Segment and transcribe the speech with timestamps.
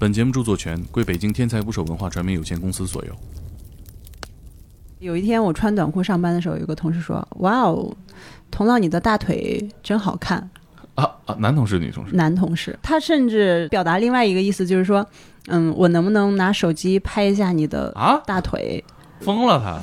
[0.00, 3.12] 本节目著作权归北京天才捕手文化传媒有限公司所有。
[5.00, 7.92] 有一天我穿短裤上班的时候，有个同事说：“哇哦，
[8.48, 10.48] 童老你的大腿真好看。
[10.94, 15.04] 啊啊，男同事、女同”事，男同事，他甚至表达另外一个意思，就是说
[15.48, 18.84] ：“嗯，我能不能拿手机拍一下你的啊，大腿？”
[19.20, 19.80] 疯了他。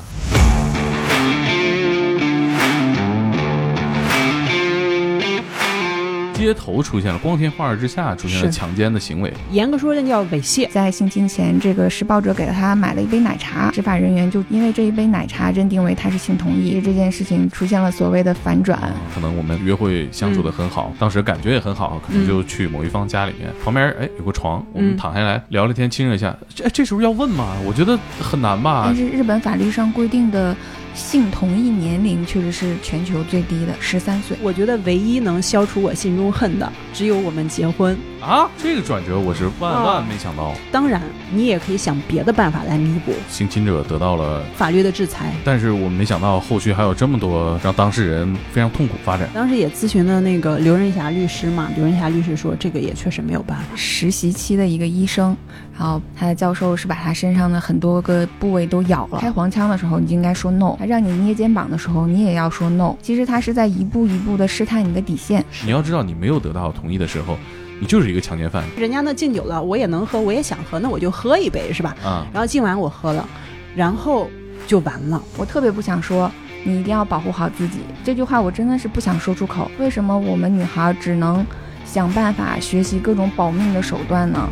[6.46, 10.69] 街头出现了，光天化日之下出现了强奸的行为，严格说，那叫猥亵。
[10.69, 18.79] 在性侵前，这个施暴者给了他买了一杯奶茶，执法人员就因为这一杯奶茶认定为他是性同意，这件事情出现了所谓的反转。
[19.14, 26.36] 可能我们约会相处的很好，当时感觉也很好，可能就去某一方家里面，旁边哎有个床，我们嗯躺下来聊聊天，亲热一下。
[26.54, 27.55] 这这时候要问吗？
[27.66, 28.96] 我觉得很难吧但。
[28.96, 30.55] 是日本法律上规定的
[30.95, 34.35] 性同意年龄确实是全球最低的，十三岁。
[34.41, 37.95] 我觉得唯一能消除我心中恨的，只有我们结婚。
[38.25, 40.52] 啊，这个转折我是万万没想到。
[40.72, 41.00] 当然，
[41.31, 45.31] 你也可以想别的办法来弥补性侵者得到了，法律的制裁。
[45.44, 49.30] 但是我没想到后续还有这么多让当事人非常痛苦发展。
[49.31, 53.66] 当时也咨询了那个刘仁霞律师嘛，刘仁霞律师说这个也确实没有办法。
[53.75, 55.38] 实习期的一个医生，
[55.77, 59.19] 然后他的教授是把他身上的很多个部位都咬了。
[59.19, 62.95] 开黄腔的时候，你就应该说 no；他让你捏肩膀的时候，你也要说 no。
[63.03, 65.45] 其实他是在一步一步的试探你的底线。
[65.64, 67.38] 你要知道，你没有得到同意的时候，
[67.79, 71.95] 你就是一个强奸犯人家那敬酒了，我也能喝，我也想喝，那我就喝一杯是吧？
[72.03, 72.25] 啊！
[72.33, 73.27] 然后敬完我喝了，
[73.75, 74.29] 然后
[74.65, 75.21] 就完了。
[75.37, 76.31] 我特别不想说，
[76.63, 77.79] 你一定要保护好自己。
[78.03, 79.69] 这句话我真的是不想说出口。
[79.77, 81.45] 为什么我们女孩只能
[81.85, 84.49] 想办法学习各种保命的手段呢？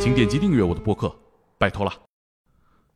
[0.00, 1.14] 请点击订阅我的播客，
[1.58, 1.92] 拜托了。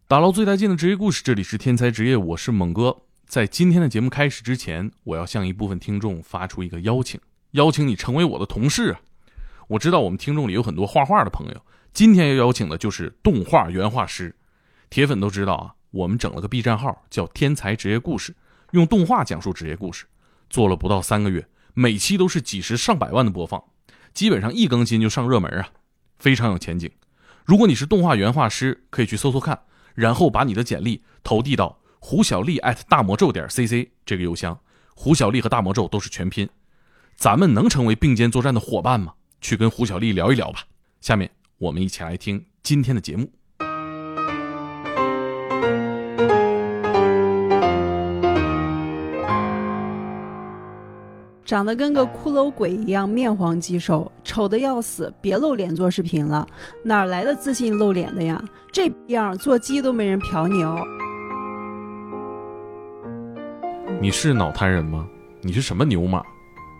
[0.08, 2.96] 打捞最带劲的职业故事，这里是天才职业，我是猛哥。
[3.26, 7.20] 在今天的节目开始之前，我要向一部分听众发出一个邀请，
[7.54, 9.00] 邀请你成为我的同事啊！
[9.68, 14.34] 我知道我们听众里有很多画画的朋友，今天要邀请的就是动画原画师。
[14.90, 18.34] 铁粉都知道啊，我们整了个 B 站号叫“天才职业故事”，
[18.72, 20.04] 用动画讲述职业故事，
[20.50, 23.62] 做了不到三个月，每期都是几十上百万的播放，
[24.12, 25.68] 基本上一更新就上热门啊，
[26.18, 26.90] 非常有前景。
[27.44, 29.62] 如果你是动画原画师，可以去搜搜看，
[29.94, 34.58] 然后把你的简历投递到胡小丽大魔咒点 cc 这个邮箱。
[34.96, 36.48] 胡小丽和大魔咒都是全拼，
[37.16, 39.14] 咱们能成为并肩作战的伙伴吗？
[39.40, 40.60] 去跟胡小丽聊一聊吧。
[41.00, 43.30] 下面我们一起来听今天的节目。
[51.44, 56.46] 长得跟个骷髅鬼一样，面黄肌瘦，丑的要死，别露脸做视频了，
[56.82, 58.42] 哪来的自信露脸的呀？
[58.72, 60.82] 这样做鸡都没人瞟你哦。
[64.00, 65.06] 你是脑瘫人吗？
[65.42, 66.22] 你是什么牛马？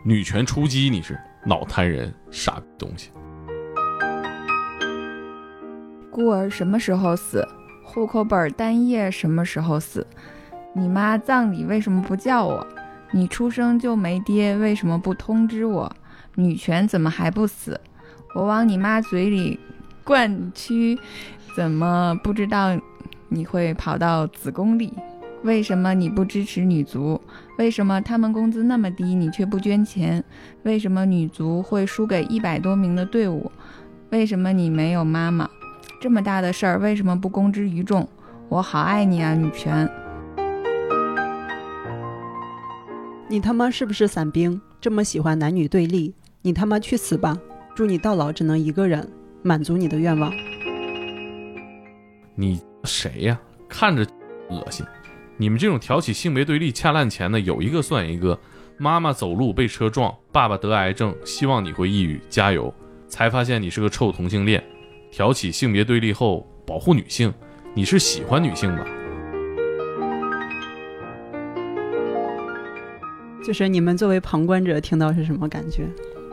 [0.07, 0.91] 女权出击？
[0.91, 2.13] 你是脑瘫人？
[2.31, 3.11] 傻东西！
[6.11, 7.43] 孤儿什么时候死？
[7.83, 10.07] 户口本单页什么时候死？
[10.75, 12.67] 你妈葬礼为什么不叫我？
[13.13, 15.91] 你出生就没爹，为什么不通知我？
[16.35, 17.81] 女权怎么还不死？
[18.35, 19.59] 我往你妈嘴里
[20.05, 20.99] 灌蛆，
[21.57, 22.79] 怎么不知道
[23.31, 24.93] 你会跑到子宫里？
[25.45, 27.21] 为什么你不支持女足？
[27.59, 30.25] 为什么他们工资那么低，你却不捐钱？
[30.63, 33.53] 为什么女足会输给一百多名的队伍？
[34.09, 35.49] 为什么你没有妈妈？
[36.01, 38.09] 这么大的事儿，为什么不公之于众？
[38.49, 39.87] 我好爱你啊，女权！
[43.29, 44.59] 你他妈是不是伞兵？
[44.81, 47.37] 这么喜欢男女对立，你他妈去死吧！
[47.75, 49.07] 祝你到老只能一个人，
[49.43, 50.33] 满足你的愿望。
[52.35, 53.39] 你谁呀？
[53.69, 54.07] 看着
[54.49, 54.87] 恶心。
[55.37, 58.39] 你们这种挑起性别对立、恰烂钱的，有一个算一个。
[58.77, 62.73] 妈妈走路被车撞，爸爸得癌症，希望你会抑郁，加油。
[63.07, 64.63] 才发现你是个臭同性恋。
[65.13, 67.33] 挑起性别对立后保护女性，
[67.73, 68.85] 你是喜欢女性吧？
[73.47, 75.87] 就是你们作为旁观者听到是什么感觉？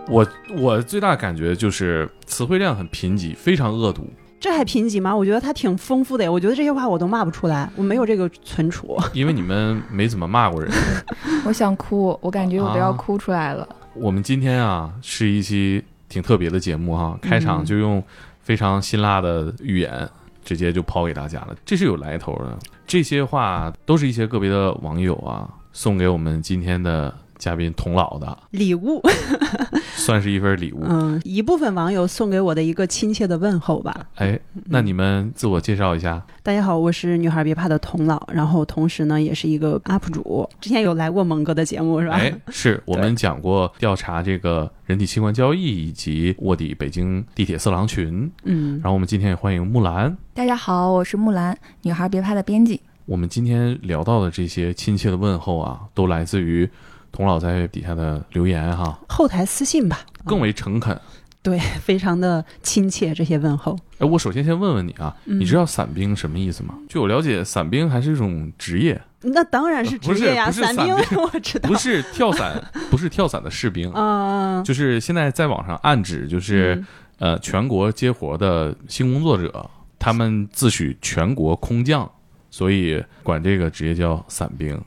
[0.07, 4.11] 我我最大感觉就是词汇量很贫瘠，非常恶毒。
[4.41, 5.15] 这还贫瘠吗？
[5.15, 6.31] 我觉得它挺丰富的呀。
[6.31, 8.97] 我觉得这些话我都骂不出来，我没有这个存储。
[9.13, 10.71] 因为你们没怎么骂过人。
[11.45, 13.69] 我想哭，我感觉我都要哭出来了。
[13.93, 18.03] 我们今天啊是一期挺特别的节目哈，开场就用
[18.39, 20.09] 非常辛辣的语言
[20.43, 22.57] 直接就抛给大家了，这是有来头的。
[22.87, 29.01] 这些话都是一些个别的网友啊送给我们今天的嘉宾童老的，礼物，
[29.97, 30.83] 算是一份礼物。
[30.87, 34.05] 嗯，一部分网友送给我的一个亲切的问候吧。
[34.15, 36.23] 哎，那你们自我介绍一下。
[36.43, 42.13] 大家好，我是女孩别怕的童老，然后同时呢也是一个 UP 主，之前有来过蒙哥的节目是吧？
[42.13, 48.31] 哎， 是我们讲过调查这个人体器官交易以及卧底北京地铁色狼群。
[48.43, 50.15] 嗯然，后我们今天也欢迎木兰。
[50.35, 52.79] 大家好，我是木兰，女孩别怕的编辑。
[53.05, 56.69] 我们今天聊到的这些亲切的问候啊，都来自于
[57.11, 60.99] 童老在底下的留言哈，后台私信吧，更为诚恳。
[61.43, 63.75] 对， 非常的亲切这些问候。
[63.97, 66.75] 哎，我首先先问问你啊，嗯你知道伞兵什么意思吗？
[66.87, 71.75] 据我了解，伞兵还是一种职业，那当然是职业呀，伞兵 我知道不。
[71.75, 76.85] 是跳伞， 不是跳伞的士兵，嗯，就是现在在网上暗指就是、嗯
[77.21, 79.69] 呃全国接活的新工作者，
[79.99, 82.09] 他们自诩全国空降，
[82.49, 84.79] 所以管这个职业叫伞兵。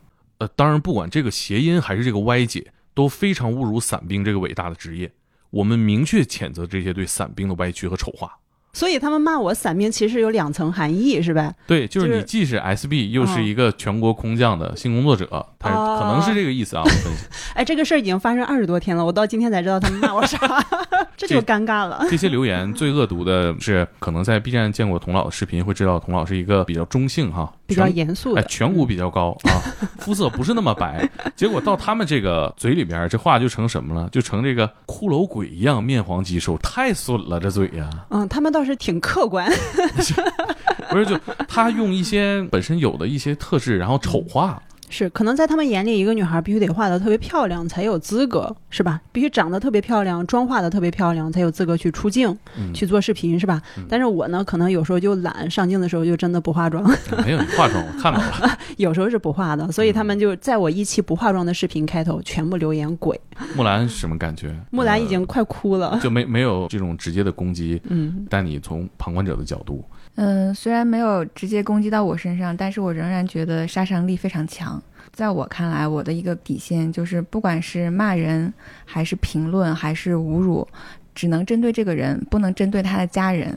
[0.48, 5.12] 当然不管这个谐音还是这个歪解，都非常侮辱伞兵这个伟大的职业。
[5.50, 8.38] 我们明确谴责这些对伞兵的歪曲和丑化。
[8.74, 11.50] 所以他们骂我伞兵其实有两层含义，是吧？
[11.66, 15.26] 对，就是你既是 SB，又哦是一个全国空降的性工作者，
[15.58, 16.82] 他可能是这个意思啊。
[16.84, 17.24] 我分析，
[17.54, 20.38] 哎，这个事儿已经发生二十多天了，我到今天才知道他们骂我啥，
[21.16, 22.04] 这就尴尬了。
[22.10, 29.62] 这些留言最恶毒的是，可能在 B 站见过童老的视频，会知道童老是一个比较中性哈，比较严肃的，颧骨比较高啊，
[30.00, 31.08] 肤色不是那么白。
[31.36, 34.08] 结果到他们这个嘴里边，这话就成什么了？
[34.10, 37.88] 就成这个骷髅鬼一样面黄肌瘦，太损了这嘴呀！
[38.10, 39.50] 嗯，他们倒是挺客观。
[40.90, 41.18] 不是，就
[41.48, 44.62] 他用一些本身有的一些特质，然后丑化。
[44.88, 49.00] 是，可能在他们眼里，一个女孩必须得画的特别漂亮才有资格，是吧？
[49.12, 53.60] 必须长得特别漂亮，妆化的特别漂亮才有资格去出镜、嗯，去做视频，是吧？
[53.88, 56.84] 但是我呢，可能有时候就懒，上镜的时候就真的不化妆，
[57.24, 58.58] 没有你化妆，我看到了。
[58.76, 63.18] 有时候是不化的，所以他们就在我一期不化妆的视频开头全部留言鬼。
[63.56, 64.54] 木兰什么感觉？
[64.70, 65.98] 木兰已呃经快哭了。
[66.02, 74.80] 就没没有这种直接的攻击，嗯但你从旁观者的角度，嗯，嗯虽然没有直接攻击到我身上，但是我仍然觉得杀伤力非常强。
[75.12, 78.52] 在我看来，我的一个底线就是，不管是骂人，
[78.84, 80.66] 还是评论，还是侮辱，
[81.14, 83.56] 只能针对这个人，不能针对他的家人。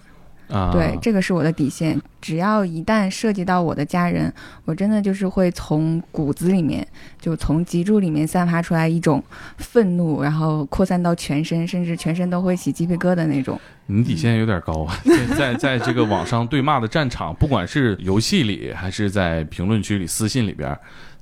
[0.50, 2.00] 啊，对，这个是我的底线。
[2.22, 4.34] 只要一旦涉及到我的家人，
[4.66, 6.86] 我真的就是会从骨子里面，
[7.20, 9.24] 就从脊柱里面散发出来一种
[9.58, 13.60] 愤怒，然后扩散到全身，甚至全身都会起鸡皮疙瘩那种。
[13.86, 14.98] 你底线有点高啊！
[15.06, 20.78] 在在在这个网上对骂的战场，不管是游戏里还是在评论区里、私信里边，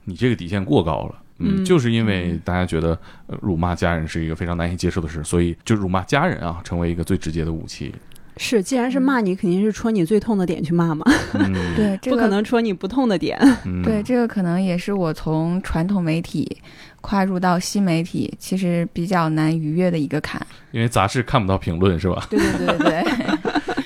[0.06, 1.16] 你这个底线过高了。
[1.38, 2.98] 嗯，嗯就是因为大家觉得、
[3.28, 7.94] 呃、辱骂家人是一个非常难以接受的事，所以就辱骂家人啊，成为一个最直接的武器。
[8.38, 13.40] 是，既然是骂你，肯定是戳你最痛的点去骂嘛，嗯， 对，这个不可能戳你不痛的点。
[13.66, 16.58] 嗯， 对，这个可能也是我从传统媒体
[17.02, 20.46] 跨入到新媒体，其实比较难逾越的一个坎。
[20.72, 22.28] 因为杂志看不到评论是吧？
[22.30, 23.04] 对对对对，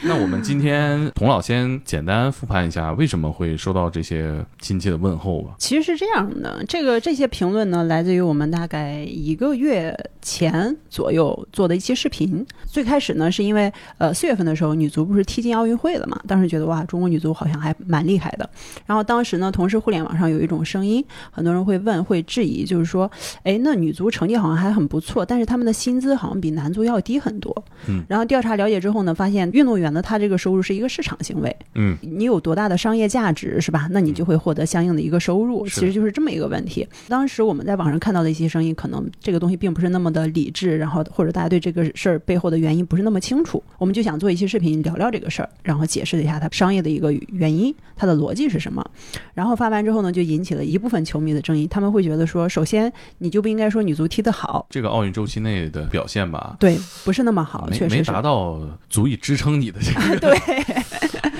[0.10, 5.54] 那我们今天 童老先简单复盘一下，为什么会收到这些亲切的问候吧？
[5.60, 12.44] 其实是这样的，这个这些评论呢，来自于我们大概一个月前左右做的一期视频。
[12.66, 16.20] 最开始呢，是因为呃四月份的时候，女足不是踢进奥运会了嘛？
[16.28, 18.50] 当时觉得哇，中国女足好像还蛮厉害的。
[18.88, 23.10] 然后当时呢，同时互联网上有一种声音，很多人会问、会质疑，就是说，
[23.44, 27.64] 哎，那女足成绩好像还很不错，但是他们的薪资好像比男足要低很多。
[27.88, 28.04] 嗯。
[28.10, 31.56] 然后调查了解之后呢，发现运动员的他这个收入是一个市场行为。
[31.76, 33.88] 嗯，你有多大的商业价值，是吧？
[33.92, 36.88] 那你就会获得相应的一个收入，其实就是这么一个问题。
[37.08, 48.86] 当时我们在网上看到的一些声音，可能这个东西并不是那么的理智，然后或者大家对这个事儿背后的原因不是那么清楚，我们就想做一期视频聊聊这个事儿，然后解释一下它商业的一个原因，它的逻辑是什么。
[49.34, 60.20] 然后发完之后呢，就引起了一部分球迷的争议，他们会觉得说，首先你就不应该说女足踢得好，这个奥运周期内的表现吧，对，不是那么好，确实没达到足以支撑你的这个。
[60.20, 60.86] 对。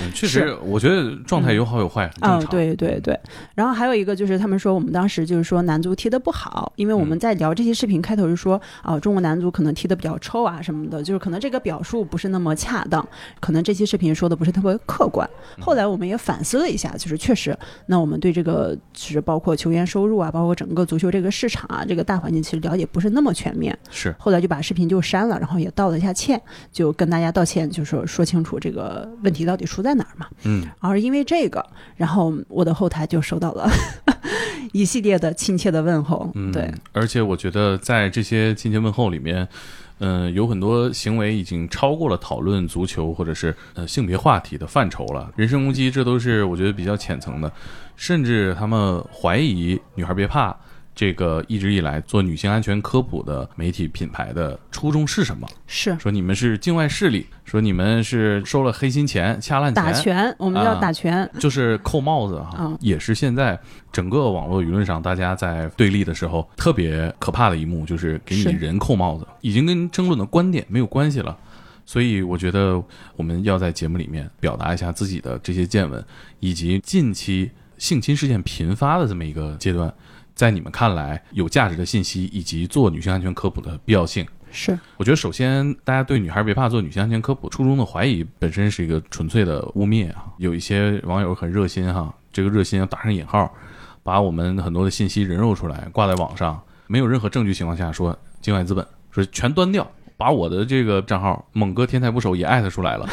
[0.10, 2.46] 嗯确实，我觉得状态有好有坏，嗯，常。
[2.48, 3.18] 对对对。
[3.56, 13.08] 然后还有一个就是，他们说我们当时就是说男足踢得不好，因为我们嗯在聊这些视频开头就说啊、中国男足可能踢得比较臭啊什么的，就是可能这个表述不是那么恰当，
[13.40, 15.30] 可能这期视频说的不是特别客观。
[15.58, 23.78] 嗯后来我们也反思了一下，就是确实，那我们对这个就是包括球员收入啊，包括整个足球这个市场啊，这个大环境其实了解不是那么全面。
[23.92, 30.28] 是后来就把视频就删了，然后也道了一下歉，就跟大家道歉，就说说清楚这个问题到底出在哪儿嘛。
[30.44, 31.66] 嗯，而因为这个，
[31.96, 33.70] 然后我的后台就收到了
[34.74, 36.30] 一系列的亲切的问候。
[36.36, 39.48] 嗯，对，而且我觉得在这些亲切问候里面，
[40.00, 45.32] 嗯、有很多行为已经超过了讨论足球或者是呃性别话题的范畴了。
[45.36, 47.52] 人身攻击，这都是我觉得比较浅层的，
[47.96, 50.56] 甚至他们怀疑女孩别怕。
[51.00, 55.48] 这个一直以来做女性安全科普的媒体品牌的初衷是什么？
[55.66, 61.32] 是说你们是境外势力，说你们是收了黑心钱、掐烂打拳，我们叫啊打拳。
[61.40, 63.58] 就是扣帽子哈，嗯也是现在
[63.94, 71.38] 整个网络舆论上大家在对立的时候特别可怕的一幕，就是给你是人扣帽子，已经跟争论的观点没有关系了。
[71.86, 72.84] 所以我觉得
[73.16, 76.04] 我们要在节目里面表达一下自己的这些见闻，
[76.42, 79.92] 以及近期性侵事件频发的这么一个阶段，
[80.40, 84.26] 在你们看来有价值的信息以及做女性安全科普的必要性。
[84.52, 90.28] 是我觉得首先，大家对女孩别怕做女性安全科普初衷的怀疑本身是一个纯粹的污蔑啊。
[90.38, 93.54] 有一些网友很热心哈，这个热心要打上引号，
[94.02, 103.06] 把我们很多的信息人肉出来挂在网上，没有任何证据情况下说境外资本说全端掉，把我的这个账号猛哥天才捕手也艾特出来了，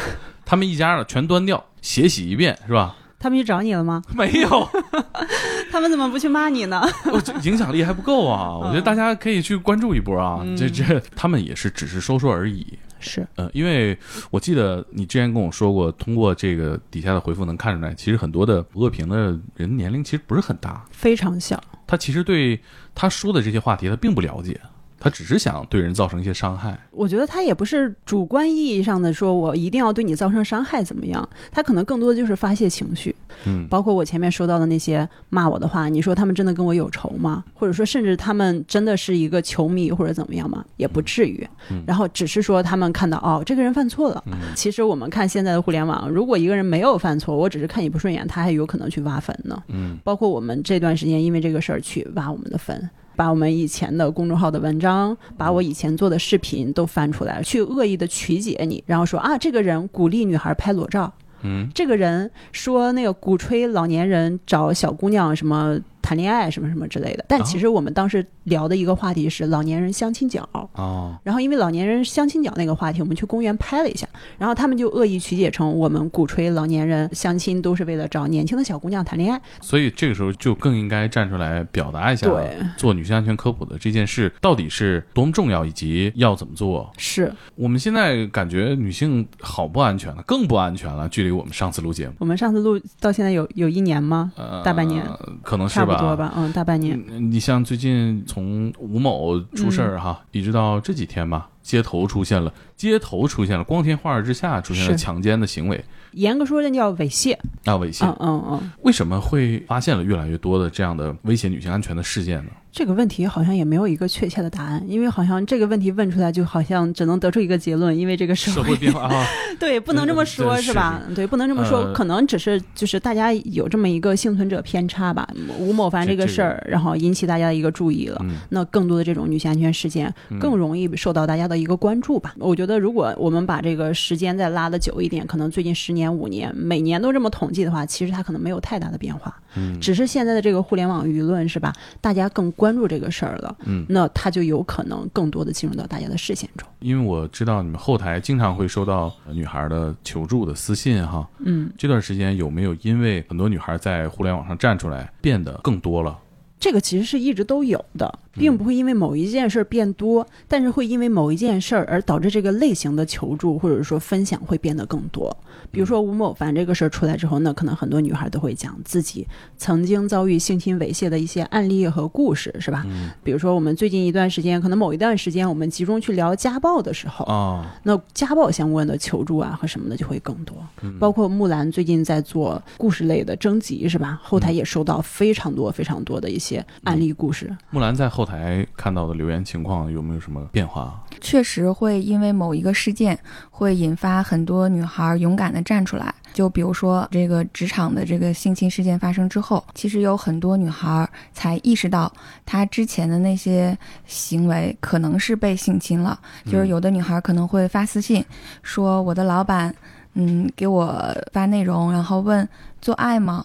[0.45, 2.95] 他们一家的全端掉，血洗一遍是吧？
[3.19, 4.01] 他们去找你了吗？
[4.15, 4.69] 没有，
[5.71, 6.81] 他们怎么不去骂你呢？
[7.11, 8.57] 我这影响力还不够啊！
[8.57, 12.77] 我觉得大家可以去关注一波啊，这这他们也是只是说说而已。
[12.99, 13.95] 是呃，因为
[14.31, 21.61] 我记得你之前跟我说过，通过这个底下的回复能看出来，其实很多的恶评的人年龄其实不是很大，非常小。
[21.85, 22.59] 他其实对
[22.95, 24.59] 他说的这些话题他并不了解，
[25.07, 26.77] 他只是想对人造成一些伤害。
[26.91, 33.15] 我觉得他也不是主观意义上的说我一定要对你造成伤害怎么样，他可能更多的就是发泄情绪。
[33.45, 37.41] 嗯，包括我前面说到的那些骂我的话，你说他们真的跟我有仇吗？
[37.53, 40.65] 或者说，甚至他们真的是一个球迷或者怎么样吗？
[40.75, 41.47] 也不至于。
[41.71, 44.21] 嗯然后只是说他们看到哦，这个人犯错了。
[44.27, 49.63] 嗯其实我们看现在的互联网，如果一个人没有犯错，我只是看你不顺眼，他还有可能去挖坟呢。
[49.69, 52.89] 嗯包括我们这段时间因为这个事儿去挖我们的坟。
[53.17, 61.67] 把我们以前的公众号的文章，把我以前做的视频都翻出来，去恶意的曲解你，然后说啊，这个人鼓励女孩拍裸照，嗯。
[61.73, 70.47] 这个人说那个鼓吹老年人找小姑娘什么谈恋爱什么什么之类的，但其实我们当时聊的一个话题是老年人相亲角。
[70.71, 79.41] 哦，然后因为老年人相亲角那个话题，我们去公园拍了一下，然后他们就恶意曲解成我们鼓吹老年人相亲都是为了找年轻的小姑娘谈恋爱。
[79.59, 86.89] 所以这个时候就更应该站出来表达一下，对，做女性安全科普的这件事到底是多么重要，以及要怎么做。
[86.97, 91.09] 是我们现在感觉女性好不安全了，更不安全了。
[91.09, 94.31] 距离我们上次录节目，我们上次录到现在有有一年吗？
[94.37, 95.03] 呃，大半年，
[95.43, 97.01] 可能是差不多吧，嗯，大半年。
[97.09, 107.33] 嗯你像最近从吴某出事儿哈，一直到这几天吧，街头出现了，街头出现了，光天化日之下出现了强奸的行为严格说，那叫猥亵。
[107.65, 108.05] 啊，猥亵。
[108.05, 112.51] 嗯嗯嗯，为什么会发现了越来越多的这样的威胁女性安全的事件呢？
[112.77, 119.25] 这个问题好像也没有一个确切的答案，因为好像这个问题问出来，就好像只能得出一个结论，因为这个社社会变化 啊，
[119.59, 121.01] 对，不能这么说，对是吧？
[121.15, 125.27] 对，不能这么说，呃可能只是就是大家有这么一个幸存者偏差吧。
[125.57, 128.19] 吴某凡这这个事儿，然后引起大家的一个注意了。
[128.21, 132.35] 嗯那更多的这种女性安全事件嗯更容易受到大家的一个关注吧。
[132.37, 139.35] 我觉得，如果我们把这个时间再拉的久一点，可能最近十年、五年，每年都这么统计的话，其实它可能没有太大的变化。
[139.55, 146.67] 嗯只是现在的这个互联网舆论是吧，大家更关注这个事儿了，嗯，那他就有可能更多的进入到大家的视线中。
[146.79, 156.17] 因为我知道你们后台经常会收到女孩的求助的私信哈，嗯，这段时间有没有因为很多女孩在互联网上站出来，变得更多了？
[156.59, 165.35] 这个其实是一直都有的，并不会因为某一件事儿变多，但是会因为某一件事儿而导致这个类型的求助或者说分享会变得更多。
[165.71, 169.27] 比如说吴某凡这个事儿出来之后，那可能很多女孩都会讲自己
[169.57, 172.85] 曾经遭遇性侵猥亵的一些案例和故事，是吧？
[172.87, 180.55] 嗯比如说我们最近一段时间，可能某一段时间我们集中去聊家暴的时候，啊，那家暴相关的求助啊和什么的就会更多。
[180.81, 184.19] 嗯包括木兰最近在做故事类的征集，是吧？
[184.23, 187.55] 后台也收到非常多非常多的一些案例故事。
[187.71, 191.01] 木兰在后台看到的留言情况有没有什么变化？
[191.21, 193.17] 确实会因为某一个事件，
[193.49, 196.13] 会引发很多女孩勇敢的站出来。
[196.33, 202.11] 就比如说这个职场的这个性侵事件发生之后，其实有很多女孩才意识到，
[202.45, 206.19] 她之前的那些行为可能是被性侵了。
[206.45, 208.23] 就是有的女孩可能会发私信
[208.61, 209.73] 说，我的老板，
[210.13, 212.47] 嗯，给我发内容，然后问
[212.81, 213.43] 做爱吗？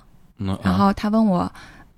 [0.63, 1.51] 然后他问我，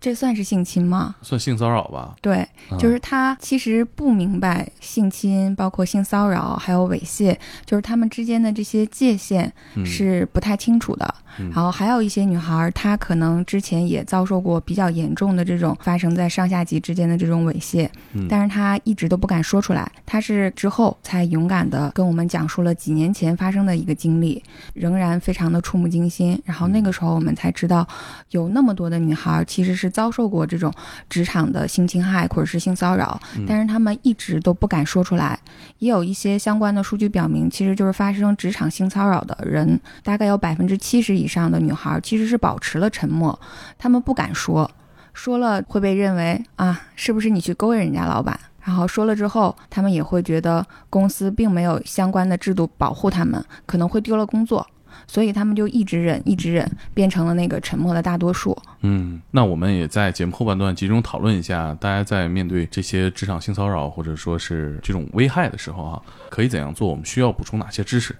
[0.04, 1.14] 这算是性侵吗？
[1.22, 2.14] 算性骚扰吧？
[2.20, 2.36] 对，
[2.68, 7.34] 啊就是他其实不明白性侵，包括性骚扰，还有猥亵，
[7.64, 11.14] 就是他们之间的这些界限嗯是不太清楚的。
[11.36, 19.90] 嗯然后还有一些女孩，她可能之前也遭受过比较严重的这种发生在上下级之间的这种猥亵，嗯但是她一直都不敢说出来。
[20.06, 24.40] 她是之后才勇敢的跟我们讲述了几年前发生的一个经历，
[24.74, 26.40] 仍然非常的触目惊心。
[26.44, 27.84] 然后那个时候我们才知道，
[28.30, 30.70] 有那么多的女孩其实是遭受过这种
[31.08, 35.38] 职场的性侵害或者是性骚扰，嗯但是他们一直都不敢说出来。
[35.78, 43.38] 也有一些相关的数据表明，其实就是发生职场性骚扰的人，大概有百分之七十以上的女孩其实是保持了沉默，
[43.78, 44.68] 她们不敢说，
[45.12, 48.38] 说了会被认为啊，是不是你去勾引人家老板？
[48.62, 54.66] 然后说了之后，他们也会觉得公司并没有相关的制度保护他们，可能会丢了工作，
[55.06, 58.56] 所以他们就一直忍，一直忍，变成了那个沉默的大多数。
[58.82, 66.88] 嗯，那我们也在节目后半段集中讨论一下，大家在面对这些职场性骚扰或者说是这种危害的时候啊，可以怎样做？
[66.88, 68.14] 我们需要补充哪些知识？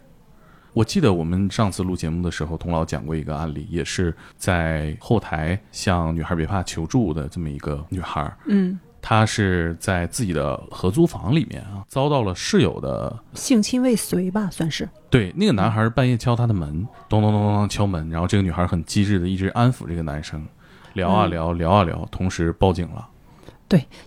[0.73, 8.77] 我记得我们上次录节目的时候，童老讲过一个案例，也是在后台向女孩别怕求助的这么一个女孩，嗯，
[9.07, 14.89] 她是在自己的合租房里面啊，遭到了室友的性侵未遂吧，算是。
[15.11, 20.43] 对，那个男孩半夜敲他的门，咚咚咚咚咚敲门，然后这个女孩很机智的一直安抚这个男生，
[20.95, 23.07] 聊啊嗯聊，聊啊聊，同时报警了。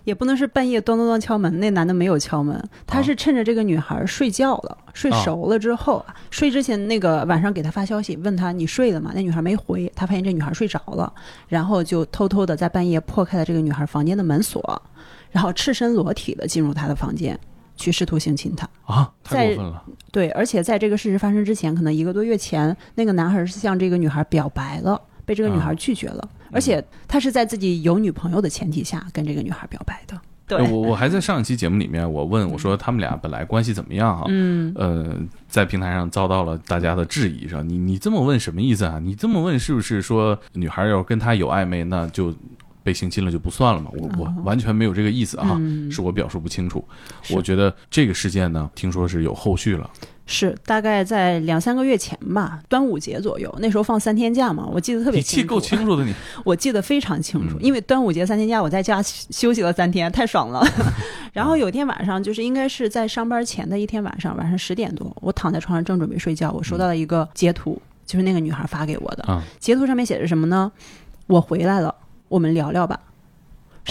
[0.04, 9.12] 也不能是半夜咚咚咚敲门，那男的没有敲门，他是趁着这个女孩睡觉了，睡熟了之后，啊、睡之前那个晚上给他发消息，问他你睡了吗？
[9.14, 11.12] 那女孩没回，他发现这女孩睡着了，
[11.48, 14.82] 然后就偷偷的在半夜破开了这个女孩房间的门锁，
[15.30, 17.38] 然后赤身裸体的进入她的房间，
[17.76, 18.68] 去试图性侵她。
[18.84, 19.82] 啊，太在过分了！
[20.10, 30.18] 对，而且在这个事实发生之前，可能一个多月前，那个男孩是向这个女孩表白了，被这个女孩啊拒绝了，而且他是在自己有女朋友的前提下跟这个女孩表白的。
[30.46, 34.24] 对，我我还在上一期节目里面，我问我说他们俩本来关系怎么样啊？
[34.28, 35.14] 嗯，呃，
[35.46, 38.98] 在平台上遭到了大家的质疑，说你你这么问什么意思啊？
[38.98, 42.34] 你这么问是不是说女孩要跟他有暧昧，那就
[42.82, 43.90] 被性侵了就不算了嘛？
[43.98, 46.82] 我我完全没有这个意思啊，嗯是我表述不清楚。
[47.32, 49.90] 我觉得这个事件呢，听说是有后续了。
[50.30, 55.36] 是大概在两三个月前吧，端午节左右，那时候放三天假嘛，我记得特别清楚。
[55.36, 60.62] 你记够清楚的你，我记得非常清楚，嗯因为端午节三天假，我在家休休息了三天，太爽了。
[61.32, 69.24] 然后有天晚上，就是应该是在上班前的一天晚上，晚上十点多，我躺在床上正准备睡觉，我收到了一个截图，就是那个女孩发给我的。
[69.28, 70.70] 嗯截图上面写着什么呢？
[71.26, 71.94] 我回来了，
[72.28, 73.00] 我们聊聊吧。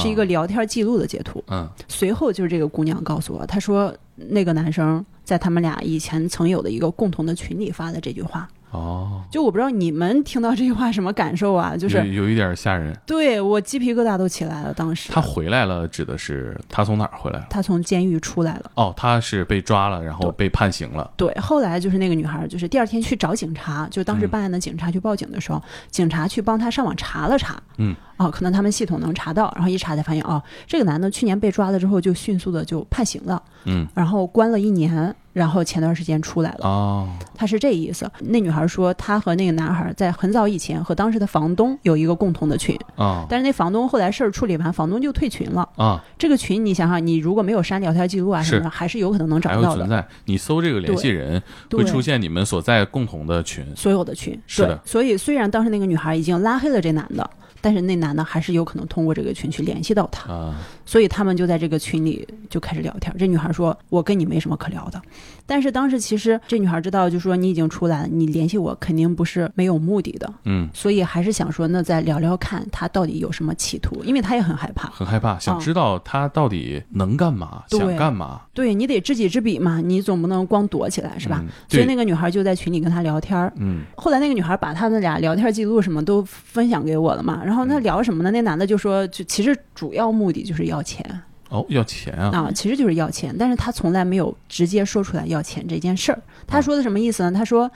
[0.02, 1.44] 是一个聊天记录的截图。
[1.50, 8.48] 嗯随后就是这个姑娘告诉我，她说那个男生在他们俩以前曾有的一个共同的群里发的这句话。
[8.70, 11.78] 哦，就我不知道你们听到这句话什么感受啊？
[11.78, 12.94] 就是有一点吓人。
[13.06, 14.74] 对我鸡皮疙瘩都起来了。
[14.74, 17.48] 当时他回来了，指的是他从哪儿回来了？
[17.50, 18.70] 他从监狱出来了。
[18.76, 21.10] 哦，他是被抓了，然后被判刑了。
[21.16, 38.10] 对，后来就是那个女孩，就是第二天去找警察，就当时嗯办案的警察去报警的时候，警察去帮他上网查了查，嗯，哦，可能他们系统能查到，然后一查才发现，哦，这个男的去年被抓了之后就迅速的就判刑了，嗯，然后关了一年，然后前段时间出来了，哦，他是这意思。
[38.20, 45.68] 那女孩说，她和那个男孩在很早以前和当时的房东有一个共同的群，啊但是那房东后来事儿处理完，房东就退群了。
[45.76, 49.70] 啊，这个群你想想，你如果没有删聊天记录啊什么的，还是有可能能找到的。
[49.70, 50.04] 会存在。
[50.26, 53.64] 你搜这个联系人，会对出现你们所在共同的群。
[53.76, 57.30] 所有的群，是的对，所以虽然当时那个女孩已经拉黑了这男的，
[57.62, 60.54] 但是那男的还是有可能通过这个群去联系到他，
[60.88, 63.14] 所以他们就在这个群里就开始聊天。
[63.20, 65.00] 这女孩说：“我跟你没什么可聊的。”
[65.46, 74.90] 但是当时其实这女孩知道，就说你已经出来了，你联系我肯定不是没有目的的，嗯，所以还是想说，那再聊聊看他到底有什么企图，因为他也很害怕。
[74.90, 81.42] 很害怕，想嗯知道他到底能干嘛，对想干嘛，对你得知己知彼嘛，你总不能光躲起来是吧？
[81.44, 88.32] 嗯所以那个女孩就在群里跟他聊天，嗯后来那个女孩把他们俩聊天记录什么都分享给我了嘛，然后他嗯聊什么呢？
[88.32, 96.20] 那男的就说，就其实主要目的就是要钱哦，要钱啊，啊，其实就是要钱，但是他从来没有直接说出来要钱这件事儿。
[96.46, 97.32] 他说的什么意思呢？
[97.32, 97.70] 他说。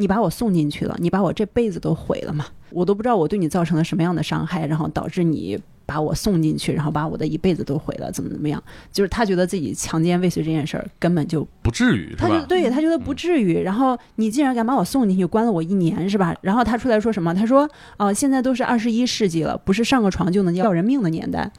[0.00, 2.46] 呃你把我送进去了，你把我这辈子都毁了嘛？
[2.70, 8.62] 我都不知道我对你造成了什么样的伤害，然后导致你把我送进去，然后把我的一辈子都毁了，怎么怎么样？
[8.90, 12.46] 就是他觉得自己强奸未遂这件事儿根本就不至于他就？
[12.46, 13.62] 对他觉得不至于。
[13.62, 16.34] 然后你竟然敢把我送进去，关了我一年是吧？
[16.40, 17.34] 然后他出来说什么？
[17.34, 21.50] 他说：“哦、现在都是二十一世纪了，不是上个床就能要人命的年代。”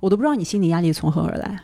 [0.00, 1.60] 我都不知道你心理压力从何而来。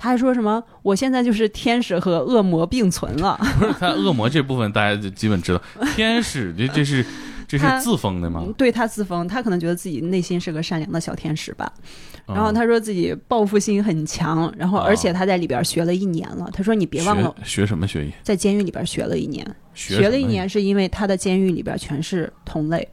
[0.00, 0.62] 他还说什么？
[0.82, 3.38] 我现在就是天使和恶魔并存了。
[3.60, 5.60] 不是他恶魔这部分大家就基本知道，
[5.94, 7.04] 天使这这是
[7.46, 8.44] 这是自封的吗？
[8.56, 11.70] 对他自封，他可能觉得自己内心是个善良的小天使吧。
[12.26, 16.48] 嗯然后他说自己报复心很强，然后哦而且他在里边学了一年了。
[16.52, 18.12] 他说你别忘了，学学什么学艺？
[18.22, 22.88] 在监狱里边学了一年，学学了一年是因为他的监狱里边全是同类。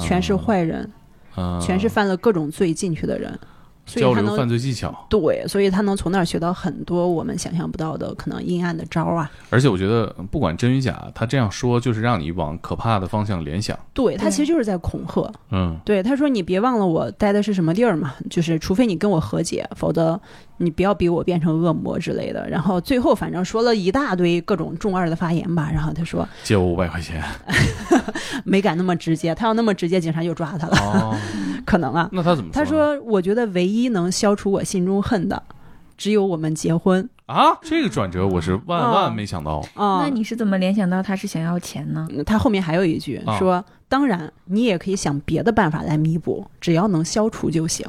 [0.00, 0.88] 全是坏人，
[1.34, 3.36] 啊全是犯了各种罪进去的人。
[3.96, 5.06] 交流所以他能犯罪技巧。
[5.08, 9.30] 对，所以他能从那儿学到很多我们想象不到的可能阴暗的招儿啊。
[9.50, 13.78] 而且我觉得，不管真与假，他这样说就是让你往可怕的方向联想。
[13.92, 15.32] 对他其实就是在恐吓。
[15.50, 20.20] 嗯，对，他说你别忘了我待的是什么地儿嘛，就是除非你跟我和解，否则
[20.58, 22.48] 你不要逼我变成恶魔之类的。
[22.48, 25.70] 然后最后反正说了一大堆各种中二的发言吧。
[25.72, 27.22] 然后他说借我五百块钱。
[28.44, 31.16] 没敢那么直接，他要那么直接，警察就抓他了，哦，
[31.64, 32.08] 可能啊。
[32.12, 35.42] 那他怎么他说我觉得唯一能消除我心中恨的，
[35.96, 39.58] 只有我们结婚啊，这个转折我是万啊万没想到。
[39.74, 40.00] 啊。
[40.02, 42.06] 那你是怎么联想到他是想要钱呢？
[42.10, 47.86] 嗯他后面还有一句啊说，当然你也可以想别的办法来弥补，只要能消除就行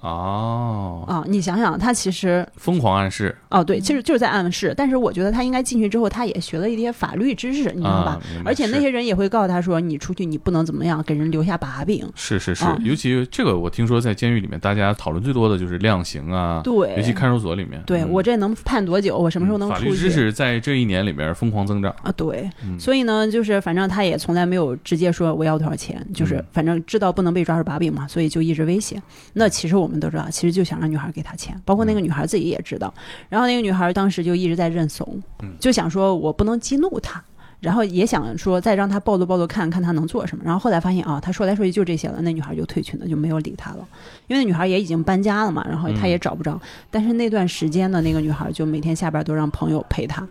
[0.00, 1.24] 哦，啊。
[1.26, 4.72] 你想想，他其实疯狂暗示，哦，对，其实就是在暗示。
[4.76, 8.12] 但是我觉得他应该进去之后，他也学了一些法律知识，你知道吧？
[8.12, 12.06] 啊，而且那些人也会告诉他说，你出去你不能怎么样，给人留下把柄。
[12.14, 17.82] 是是是啊，尤其这个我听说在监狱里面，大家讨论最多的就是量刑啊，对尤其看守所里面。
[17.86, 19.16] 对、嗯我这能判多久？
[19.18, 20.02] 我什么时候能嗯法律出去？
[20.02, 21.94] 知识在这一年里面疯狂增长。
[22.02, 29.02] 啊，对，嗯所以呢，就是反正他也从来没有直接说我要多少钱，就是嗯反正知道不能被抓住把柄嘛，所以就一直威胁。
[29.32, 32.04] 那其实我们都知道，其实就想让女孩给他钱，包括那个嗯。
[32.04, 32.92] 女孩自己也知道。
[33.28, 37.22] 然后那个女孩当时就一直在认怂嗯，就想说我不能激怒他。
[37.58, 43.88] 然后也想说再让他暴露暴露看看他能做什么，然后后来发现啊，他说来说去就这些了，那女孩就退群了，就没有理他了，
[44.26, 46.20] 因为那女孩也已经搬家了嘛，然后他也嗯。
[46.20, 50.24] 找不着，但是那段时间呢，那个女孩就每天下班都让朋友陪她，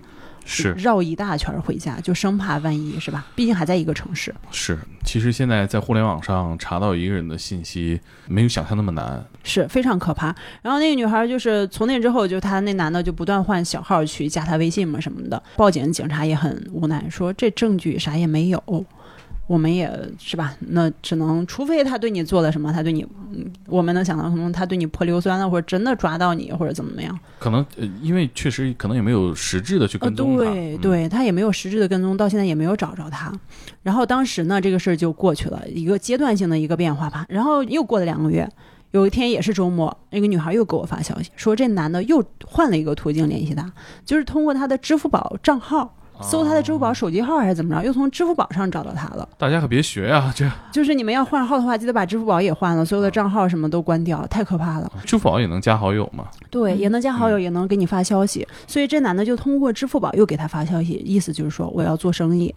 [0.46, 3.26] 是绕一大圈回家，就生怕万一是吧？
[3.36, 4.34] 毕竟还在一个城市。
[4.52, 9.26] 是，其实现在在互联网上查到一个人的信息，没有想象那么难。
[9.44, 10.28] 是非常可怕。
[10.62, 18.86] 然后那个女孩就是从那之后，就她那男的就不断换小号去加她微信嘛什么的，报警，警察也很无奈，说这证据啥也没有。
[19.48, 27.18] 我们也是吧，那只能除非他对你做了什么，他对你，嗯，我们能想到可能他对你泼硫酸了，或者真的抓到你，或者怎么样。
[27.38, 33.32] 可能呃，因为确实可能也没有实质的去呃，跟踪对对，他也没有实质的跟踪，到现在也没有找着他。
[33.84, 37.26] 然后当时呢，这个事儿就过去了，一个阶段性的一个变化吧。
[37.30, 38.50] 然后又过了两个月，
[38.92, 43.72] 有一天也是周末，那个女孩又给我发消息，说这男的又换了一个途径联系她，
[44.04, 45.96] 就是通过他的支付宝账号。
[46.22, 49.28] 搜他的支付宝哦手机号还是怎么着，又从支付宝上找到他了。
[49.38, 54.92] 大家可别学呀、这就是你们要换号的话，记得把支付宝也换了，所有的账号什么都关掉，太可怕了。
[55.06, 56.26] 支付宝也能加好友吗？
[56.50, 58.48] 对，嗯也能加好友，也能给你发消息。
[58.68, 62.54] 所以这男的就通过支付宝又给他发消息，意思就是说我要做生意，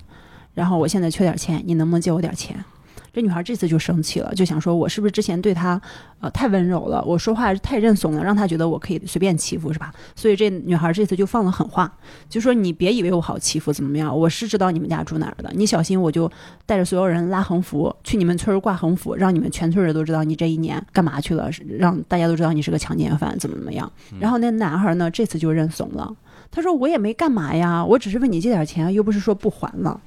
[0.55, 2.65] 然后我现在缺点钱，你能不能借我点钱？
[3.13, 5.81] 这女孩这次就生气了，就想说，我是不是之前对他，
[6.21, 9.93] 呃，太温柔了，我说话太认怂了，让他觉得我可以随便欺负，是吧？
[10.15, 11.93] 所以这女孩这次就放了狠话，
[12.29, 14.17] 就说你别以为我好欺负，怎么样？
[14.17, 16.31] 我是知道你们家住哪儿的，你小心我就
[16.67, 23.91] 带着所有人拉横幅，去你们村儿挂横幅，让你们全村人都知道你这一年干嘛去了，让大家都知道你是个强奸犯，怎么怎么样。
[24.21, 26.15] 然后那男孩呢，这次就认怂了，
[26.51, 30.01] 他说我也没干嘛呀，我只是问你借点钱，又不是说不还了。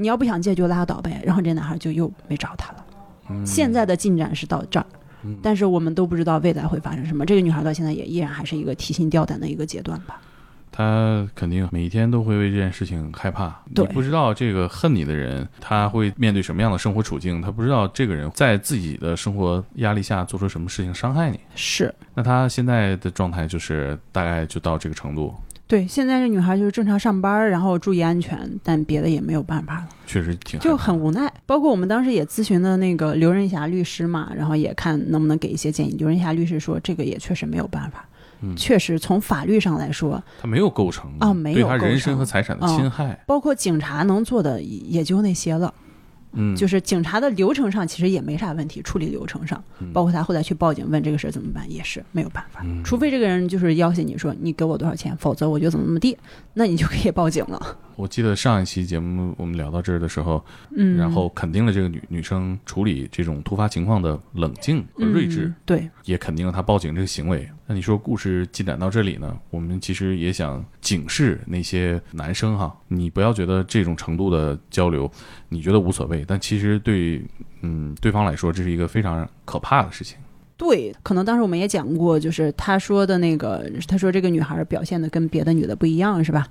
[0.00, 1.20] 你要不想借就拉倒呗。
[1.24, 2.86] 然后这男孩就又没找他了。
[3.30, 4.86] 嗯现在的进展是到这儿，
[5.24, 7.26] 嗯但是我们都不知道未来会发生什么。
[7.26, 10.18] 这个女孩到现在也依然还是一个提心吊胆的一个阶段吧。
[10.70, 13.48] 她肯定每一天都会为这件事情害怕。
[13.66, 17.42] 你对不知道这个恨你的人，他会面对什么样的生活处境？
[17.42, 21.40] 他不知道这个人在自己的生活压力下做出什么事情伤害你。
[21.56, 25.34] 是那他现在的状态就是大概就到这个程度，
[25.68, 29.88] 对，现在这女孩就是正常上班，然后注意安全，但别的也没有办法了。
[30.06, 31.30] 确实挺就很无奈。
[31.44, 35.94] 包括我们当时也咨询了那个刘仁霞律师嘛，然后也看能不能给一些建议。
[35.98, 38.08] 刘仁霞律师说，这个也确实没有办法，
[38.40, 43.22] 嗯确实从法律上来说，他没有构成啊没有对他人身和财产的侵害。
[43.26, 45.74] 包括警察能做的也就那些了。
[46.32, 52.60] 嗯，就是警察的流程上其实也没啥问题，处理流程上，嗯包括他后来去报警问这个事儿怎么办，也是没有办法。
[52.64, 56.16] 嗯除非这个人就是要挟你说你给我多少钱，否则我就怎么怎么地，
[56.54, 57.76] 那你就可以报警了。
[57.98, 60.42] 我记得上一期节目我们聊到这儿的时候，
[60.76, 67.46] 嗯，然后肯定了这个女女生处理这种突发情况的冷静和睿智，嗯对，也肯定了她报警这个行为。
[67.66, 69.36] 那你说故事进展到这里呢？
[69.50, 75.10] 我们其实也想警示那些男生哈，你不要觉得这种程度的交流
[75.48, 77.20] 你觉得无所谓，但其实对
[77.62, 80.16] 嗯对方来说这是一个非常可怕的事情。
[80.56, 86.46] 对，可能当时我们也讲过，就是他说的那个，他说这个女孩表现的跟别的女的不一样，是吧？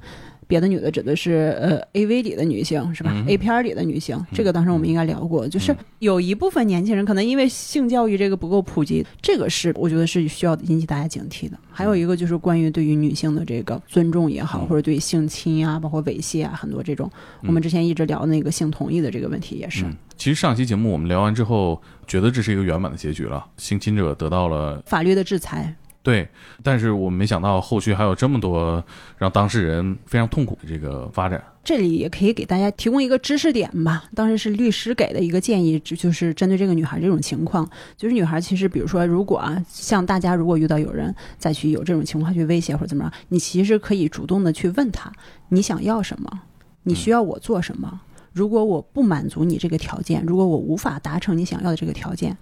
[0.48, 3.26] 别的女的指的是呃 A V 里的女性是吧、嗯。
[3.28, 11.58] A 片儿里的女性，这个当时我们应该聊过，就是嗯有一部分年轻人可能因为性教育这个不够普及，这个是我觉得是需要引起大家警惕的。
[11.70, 14.68] 还有一个就是关于对于女性的这个尊重也好，嗯。
[14.68, 17.12] 或者对性侵啊，包括猥亵啊，很多这种
[17.44, 19.84] 我们之前一直聊那个性同意的这个问题也是。
[19.86, 26.28] 嗯，其实上期节目我们聊完之后，觉得这是一个圆满的结局了，性侵者得到了法律的制裁，对，
[26.64, 28.82] 但是我没想到后续还有这么多
[29.18, 31.44] 让当事人非常痛苦的这个发展。
[31.66, 34.06] 这里也可以给大家提供一个知识点吧。
[34.16, 45.12] 当时是律师给的一个建议，就就是针对这个女孩这种情况，就是女孩其实比如说，如果啊，像大家如果遇到有人再去有这种情况去威胁或者怎么着，你其实可以主动的去问他，
[45.50, 46.40] 你想要什么，
[46.84, 48.00] 你需要我做什么。
[48.32, 52.38] 如果我不满足你这个条件，如果我无法达成你想要的这个条件，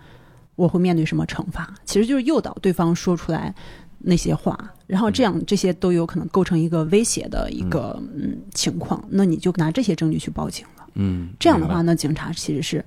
[0.55, 1.73] 我会面对什么惩罚？
[1.85, 3.53] 其实就是诱导对方说出来
[3.99, 10.87] 那些话，然后这样这些都有可能构成一个威胁的一个嗯情况，那你就拿这些证据去报警了。
[10.93, 12.85] 嗯，这样的话呢，警察其实是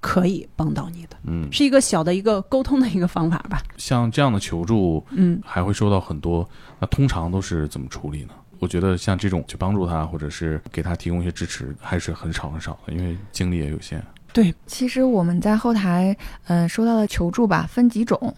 [0.00, 3.62] 可以帮到你的，嗯，是一个小的一个沟通的一个方法吧。
[3.76, 8.30] 像这样的求助嗯，还会收到很多，那通常都是怎么处理呢？
[8.60, 14.02] 我觉得像这种去帮助他，或者是给他提供一些支持，还是很少很少的，因为精力也有限。
[14.66, 16.16] 其实我们在后台，
[16.46, 18.34] 呃，收到的求助吧，分几种，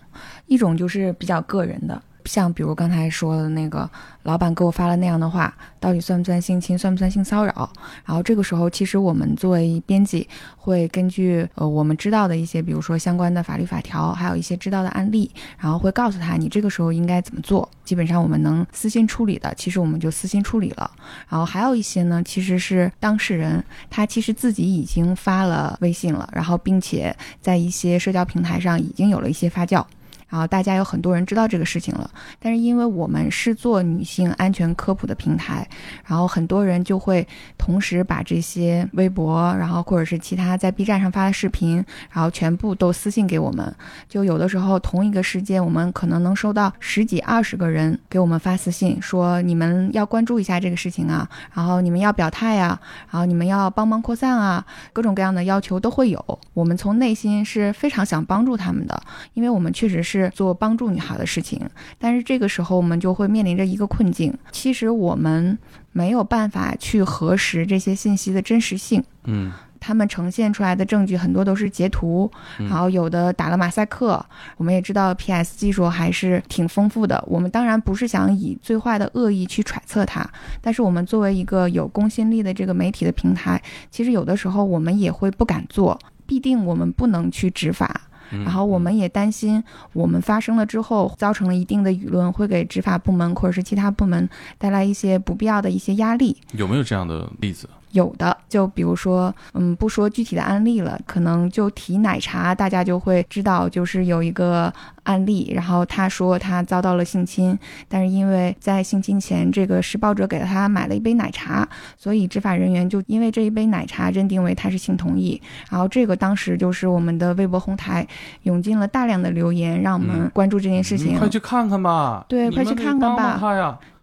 [0.46, 3.88] 一种就是比较个人的，像比如刚才说的那个，
[4.22, 7.70] 老板给我发了那样的话，到底算不算性侵，算不算性骚扰？
[8.04, 17.68] 然后这个时候，其实我们作为编辑，会根据呃我们知道的一些，比如说相关的法律法条，还有一些知道的案例，然后会告诉他你这个时候应该怎么做。
[17.85, 20.90] 基本上我们能私信处理的，其实我们就私信处理了。
[21.28, 29.85] 然后还有一些呢，其实是当事人他其实自己已经发了微信了，然后并且在一些社交平台上已经有了一些发酵。
[30.33, 35.68] 然后大家有很多人知道这个事情了，但是因为我们是做女性安全科普的平台，
[36.07, 37.27] 然后很多人就会
[37.59, 43.75] 同时把这些微博，然后或者是其他在 B 站上发的视频，然后全部都私信给我们。
[44.09, 54.64] 就有的时候同一个时间，我们可能能收到十几、二十个人给我们发私信，说你们要关注一下这个事情啊，然后你们要表态啊，然后你们要帮忙扩散啊，
[54.95, 56.38] 各种各样的要求都会有。
[56.55, 59.03] 我们从内心是非常想帮助他们的，
[59.35, 61.61] 因为我们确实是做帮助女孩的事情。
[61.98, 65.58] 但是这个时候我们就会面临着一个困境，其实我们
[65.92, 69.02] 没有办法去核实这些信息的真实性。
[69.24, 69.52] 嗯
[69.85, 72.30] 他们呈现出来的证据很多都是截图，
[72.61, 74.24] 嗯然后有的打了马赛克。
[74.56, 77.20] 我们也知道 PS 技术还是挺丰富的。
[77.26, 80.24] 我们当然不是想以最坏的恶意去揣测它，
[80.61, 88.02] 但是我们作为一个有公信力的这个媒体的平台，其实有的时候我们也会不敢做，必定我们不能去执法。
[88.33, 96.37] 嗯，然后我们也担心，我们发生了之后，造成了一定的舆论，会给执法部门或者是其他部门带来一些不必要的一些压力。
[96.53, 97.68] 有没有这样的例子？
[97.92, 104.72] 有的，就比如说，嗯，不说具体的案例了，可能就提奶茶，大家就会知道，就是有一个
[105.05, 118.07] 案例，然后他说他遭到了性侵，但是因为在性侵前，这个施暴者给了他买了一杯奶茶，所以执法人员就因为这一杯奶茶认定为他是性同意，然后这个当时就是我们的微博红台
[118.42, 121.14] 涌进了大量的留言，让我们嗯关注这件事情。
[121.14, 123.38] 你快去看看吧，对快去看看吧。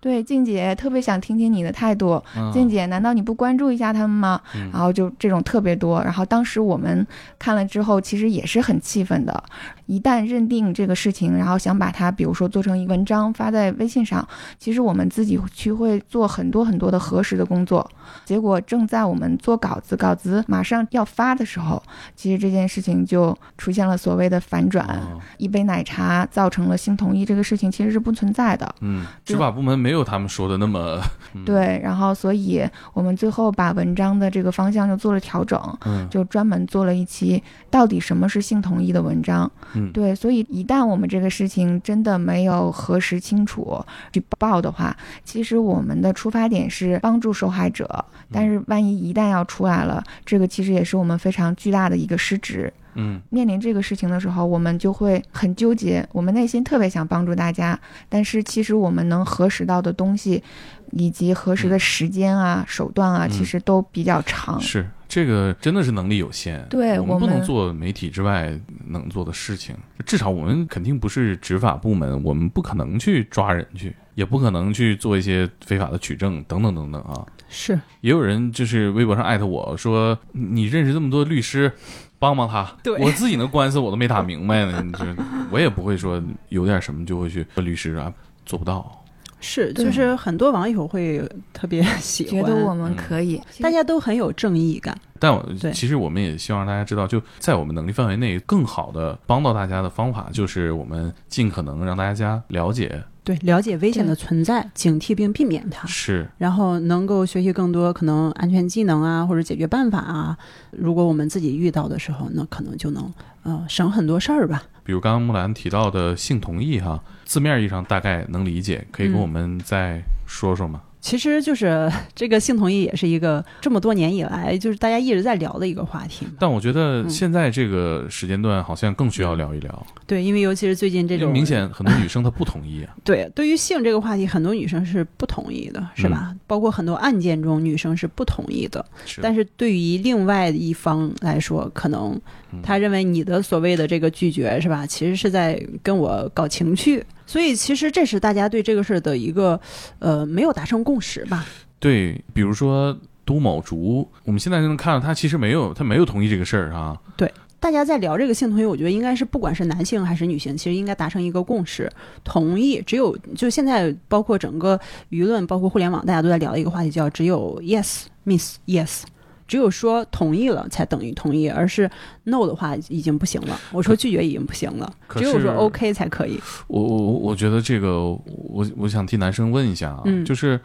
[0.02, 4.42] 对，静姐特别想听听你的态度，嗯静姐，难道你不关注一下他们吗？
[4.56, 6.02] 嗯然后就这种特别多。
[6.02, 7.06] 然后当时我们
[7.38, 9.44] 看了之后，其实也是很气愤的。
[9.90, 14.26] 一旦认定这个事情，然后想把它，比如说做成一个文章发在微信上，
[14.60, 17.90] 其实我们自己去会做很多很多的核实的工作。
[18.24, 21.82] 结果正在我们做稿子，稿子马上要发的时候，
[22.16, 24.86] 其实这件事情就出现了所谓的反转。
[24.86, 28.76] 哦一杯奶茶造成了性同意，这个事情其实是不存在的。
[28.82, 31.02] 嗯，执法部门没有他们说的那么，
[31.34, 32.62] 嗯，对，然后所以
[32.94, 39.50] 我们最后把文章的这个方向就做了调整，嗯就专门做了一期到底什么是性同意的文章。
[39.74, 52.72] 嗯对，所以一旦我们这个事情真的没有核实清楚去报的话，其实我们的出发点是帮助受害者，但是万一一旦要出来了，这个其实也是我们非常巨大的一个失职。
[53.00, 56.08] 嗯面临这个事情的时候，我们就会很纠结。
[56.12, 60.44] 我们内心特别想帮助大家，但是其实我们能核实到的东西，
[60.92, 64.60] 以及核实的时间啊、手段啊，嗯其实都比较长。
[64.60, 68.54] 是这个真的是能力有限，对我我们不能做媒体之外
[68.88, 77.26] 能做的事情，至少我们肯定不是执法部门，我们不可能去抓人去，也不可能去做一些非法的取证等等等等啊。
[77.52, 81.72] 是也有人就是微博上艾特我说，你认识这么多律师，
[82.20, 82.70] 帮帮他。
[82.84, 85.06] 对我自己的官司我都没打明白呢，你 这
[85.50, 88.14] 我也不会说有点什么就会去问律师啊，
[88.46, 88.96] 做不到。
[89.42, 94.94] 是，就是很多网友会特别喜欢，觉得我们可以，大家都很有正义感。
[95.18, 95.42] 但我
[95.74, 110.36] 其实我们也希望大家知道，就在我们能力范围内，更好的帮到大家的方法，就是我们尽可能让大家了解对，了解危险的存在，警惕并避免它，是然后能够学习更多可能安全技能啊，或者解决办法啊。
[110.72, 113.14] 如果我们自己遇到的时候，那可能就能
[113.44, 114.64] 呃省很多事儿吧。
[114.84, 120.82] 比如刚刚木兰提到的性同意哈，字面意义上大概能理解，可以跟嗯我们再说说吗？
[121.02, 126.28] 其实就是 这个性同意也是一个这么多年以来就是大家一直在聊的一个话题。
[126.38, 132.94] 但我觉得嗯现在这个时间段好像更需要聊一聊，对，因为尤其是最近这种明显很多女生她不同意啊。
[133.04, 136.36] 对，对于性这个话题，很多女生是不同意的，是吧？
[136.46, 138.86] 包括很多案件中，女生是不同意的。
[139.06, 142.20] 是但是对于另外一方来说，可能
[142.52, 144.86] 嗯他认为你的所谓的这个拒绝，是吧？
[144.86, 147.04] 其实是在跟我搞情趣。
[147.30, 149.62] 所以其实这是大家对这个事儿的一个
[150.00, 151.46] 呃没有达成共识吧？
[151.78, 156.98] 对，比如说都某竹，我们现在就能看到他其实没有他没有同意这个事儿啊。
[157.16, 161.88] 对大家在聊这个性同意，我觉得应该是不管是男性还是女性，其实应该达成一个共识，
[162.24, 162.82] 同意。
[162.82, 164.80] 只有就现在包括整个
[165.12, 169.04] 舆论，包括互联网，大家都在聊的一个话题叫只有 yes means yes。
[169.50, 171.90] 只有说同意了才等于同意，而是
[172.26, 173.60] no 的话已经不行了。
[173.74, 176.40] 我说拒绝已经不行了，只有说 OK 才可以。
[176.68, 180.60] 我我我我觉得这个，我我想替男生问一下啊，嗯就是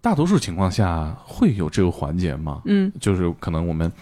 [0.00, 2.62] 大多数情况下会有这个环节吗？
[2.64, 3.92] 嗯就是可能我们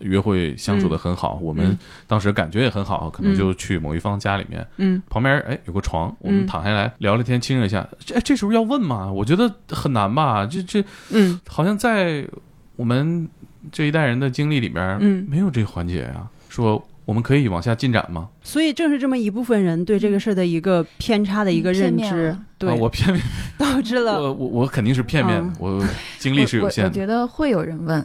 [0.00, 1.78] 约会相处的很好，我们
[2.08, 7.88] 当时感觉也很好，可能就去某一方家里面，嗯旁边哎有个床，我们嗯躺下来聊了天，亲热一下。
[8.04, 9.10] 这哎这时候要问吗？
[9.12, 12.26] 我觉得很难吧，这这嗯好像在
[12.74, 13.28] 我们
[13.72, 18.28] 这一代人的经历里边，嗯，没有这个环节呀、说我们可以往下进展吗？
[18.42, 23.22] 所以正是这么一部分人对这个事儿的一个偏差的一个认知了，对，啊、我片面，
[23.58, 25.54] 导致了我我我肯定是片面的，嗯。
[25.58, 26.88] 我精力是有限的。
[26.90, 28.04] 我我我觉得会有人问，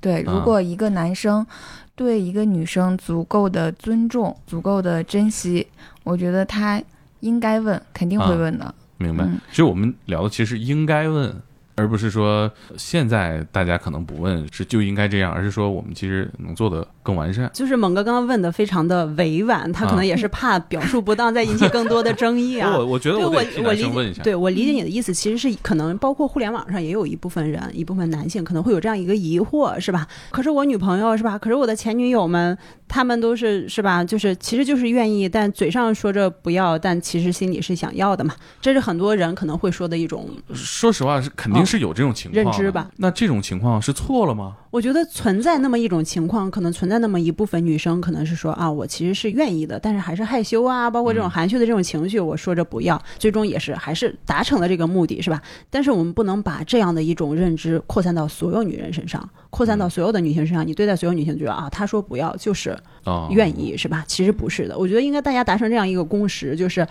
[0.00, 0.32] 对，啊。
[0.32, 1.46] 如果一个男生
[1.94, 5.66] 对一个女生足够的尊重、足够的珍惜，
[6.02, 6.82] 我觉得他
[7.20, 8.74] 应该问，肯定会啊问的。
[8.98, 9.24] 明白。
[9.24, 9.40] 嗯。
[9.50, 11.34] 其实我们聊的其实应该问，
[11.76, 17.50] 而不是说现在大家可能不问是就应该这样，而是说我们其实能做的更完善。
[17.52, 22.74] 就是猛哥刚刚问的非常的委婉，他可啊能也是怕表述不当，再引起更多的争议啊。
[22.78, 30.06] 我我觉得我得我理男生问一下，对我理解你的意思，其实是可能包括互联网上也有一部分人，一部分男性可能会有这样一个疑惑，是吧？
[30.30, 31.36] 可是我女朋友是吧？
[31.36, 32.56] 可是我的前女友们，
[32.86, 34.04] 他们都是是吧？
[34.04, 38.34] 就是其实就是愿意，但嘴上说着不要，但其实心里是想要的嘛。
[38.60, 44.56] 这是很多人可能会说的一种，说实话是肯定是有这种情况认知吧那这种情况是错了吗？
[44.70, 55.40] 我觉得存在那么一种情况，可能存在那么一部分女生，可能是说啊，我其实是愿意的，但是还是害羞啊，包括这种嗯含蓄的这种情绪，我说着不要，最终也是还是达成了这个目的，是吧？
[55.70, 60.66] 但是我们不能把这样的一种认知扩散到所有女人身上，扩散到嗯所有的女性身上。
[60.66, 64.04] 你对待所有女性，觉得啊，她说不要就是啊，愿意，是吧？
[64.08, 64.76] 其实不是的。
[64.76, 66.86] 我觉得应该大家达成这样一个共识，就是。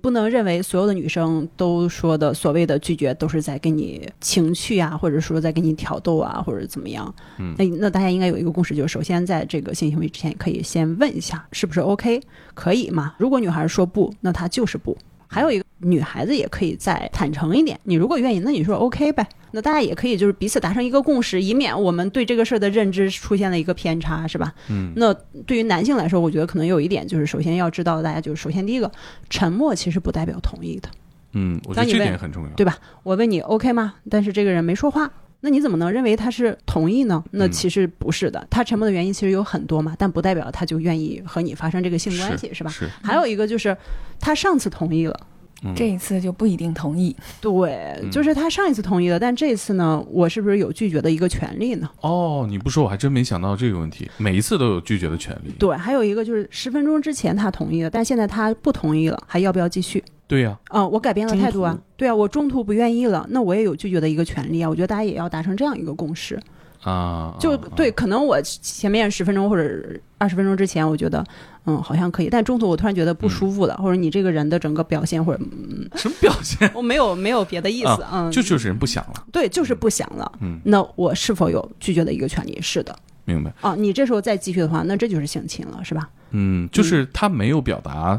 [0.00, 7.12] 不能认为所有的女生都说的所谓的拒绝都是在跟你情趣啊，或者说在跟你挑逗啊，或者怎么样。
[7.38, 12.20] 嗯那那大家应该有一个共识，就是首先在这个性行为之前，可以先问一下是不是 OK，
[12.54, 13.14] 可以吗？
[13.18, 14.96] 如果女孩说不，那她就是不。
[15.28, 19.24] 还有一个女孩子也可以再坦诚一点，你如果愿意，那你说 OK 呗。
[19.52, 24.52] 那大家也可以就是彼此达成一个共识，以免我们对这个事儿的认知出现了一个偏差，是吧？
[24.68, 25.14] 嗯那
[25.46, 28.90] 对于男性来说，我觉得可能有一点就是，首先要知道，大家就是首先第一个，
[29.30, 30.88] 沉默其实不代表同意的。
[31.32, 32.50] 嗯，我觉得这当你问点很重要。
[32.50, 32.76] 对吧？
[33.02, 33.94] 我问你 OK 吗？
[34.10, 37.22] 但是这个人没说话，那你怎么能认为他是同意呢？
[37.30, 42.70] 那嗯其实不是的，他沉默的原因其实有很多嘛，但不代表他就愿意和你发生这个性关系，是吧？
[42.70, 43.76] 是，还有一个就是，
[44.18, 45.20] 他上次同意了，
[45.64, 47.14] 嗯、这一次就不一定同意。
[47.40, 51.90] 对，嗯就是他上一次同意了，但这次呢，我是不是有拒绝的一个权利呢？
[52.00, 55.52] 哦，你不说我还真没想到这个问题，每一次都有拒绝的权利。
[55.58, 60.02] 对，还有一个就是十分钟之前他同意了，但现在他不同意了，还要不要继续？
[60.26, 64.68] 对呀、啊、我改变了态度啊，对啊，我中途不愿意了，那我也有拒绝的一个权利啊。
[64.68, 66.38] 我觉得大家也要达成这样一个共识。
[66.82, 71.24] 啊，就啊对，，可能我前面十分钟或者二十分钟之前，我觉得
[71.64, 76.70] 嗯好像可以，但中途我突然觉得不舒服了，或者你这个人的整个表现或者嗯，啊什么表现？
[76.74, 79.24] 我没有没有别的意思，嗯，就就是人不想了。
[79.32, 80.30] 对，就是不想了。
[80.40, 82.58] 嗯，那我是否有拒绝的一个权利？
[82.60, 82.96] 是的。
[83.24, 83.52] 明白。
[83.60, 86.08] 啊，你这时候再继续的话，那这就是性侵了，是吧？
[86.30, 88.18] 嗯，就是他没有表达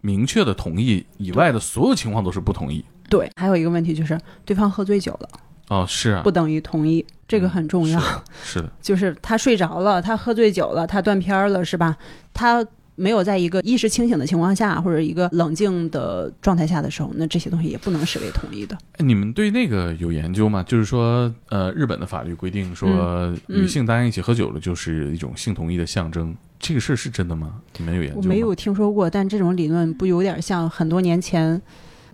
[0.00, 2.84] 明确的同意以外的所有情况都是不同意。
[3.08, 3.30] 对。
[3.36, 5.28] 还有一个问题就是，对方喝醉酒了，
[5.70, 7.98] 哦，是啊不，等于同意，这个很重要。
[8.00, 11.96] 是的，是的 就是他睡着了，他喝醉酒了，他断片儿了，是吧？
[12.34, 12.64] 他
[12.96, 18.76] 没有在一个意识清醒的情况下，或者一个冷静的状态下的时候，那这些东西也不能视为同意的。
[18.98, 20.62] 哎你们对那个有研究吗？
[20.64, 26.36] 就是说，呃，日本的法律规定说，嗯女性答应一起喝酒了，就是一种性同意的象征。
[26.58, 27.54] 这个事儿是真的吗？
[27.78, 28.22] 你们有研究吗？
[28.22, 31.58] 我没有听说过，但这种理论不有点像很多年前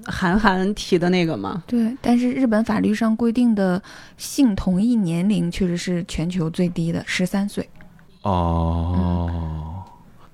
[0.06, 1.62] 韩寒提的那个吗？
[1.66, 3.82] 对，但是日本法律上规定的
[4.16, 7.68] 性同意年龄确实是全球最低的，十三岁。
[8.22, 9.65] 哦，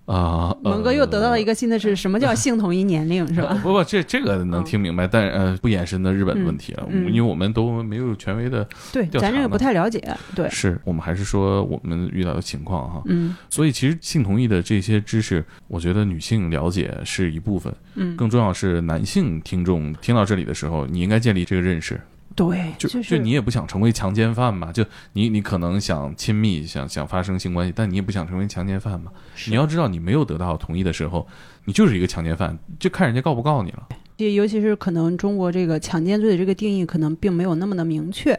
[0.06, 1.52] 啊，蒙哥又得到了一个。
[1.54, 3.56] 新的是什么叫 性同意年龄是吧？
[3.62, 10.02] 不不，这这个能听明白，但呃，不延伸的日本的问题了，嗯嗯因为我们都没有权威的，对，咱这个不太了解。
[10.34, 13.02] 对，是我们还是说我们遇到的情况哈。
[13.04, 22.00] 嗯所以其实性同意的这些知识，我觉得女性了解是一部分，嗯，更重要是男性听众听到这里的时候，你应该建立这个认识，
[22.34, 29.12] 对，就就你也不想成为强奸犯嘛，就你你可能想亲密，想想发生性关系，但你也不想成为强奸犯嘛。
[29.48, 31.26] 你要知道，你没有得到同意的时候，
[31.64, 33.88] 你就是一个强奸犯，就看人家告不告你了。
[34.18, 38.38] 尤其是可能中国这个强奸罪的这个定义可能并没有那么的明确。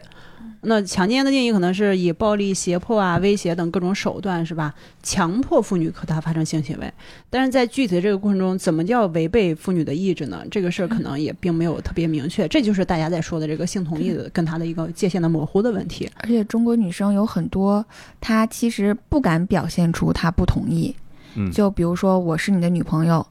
[0.64, 4.74] 那强奸的定义可能是以暴力、胁迫啊、威胁等各种手段，是吧？
[5.02, 6.92] 强迫妇女和他发生性行为。
[7.30, 10.44] 但是在具体的这个过程中，怎么叫违背妇女的意志呢？
[10.50, 12.48] 这个事儿可能也并没有特别明确。
[12.48, 16.10] 这就是大家在说的这个性同意的跟他的一个界限的模糊的问题。
[16.16, 17.84] 而且中国女生有很多，
[18.20, 20.94] 她其实不敢表现出她不同意。
[21.36, 23.26] 嗯，就比如说，我是你的女朋友，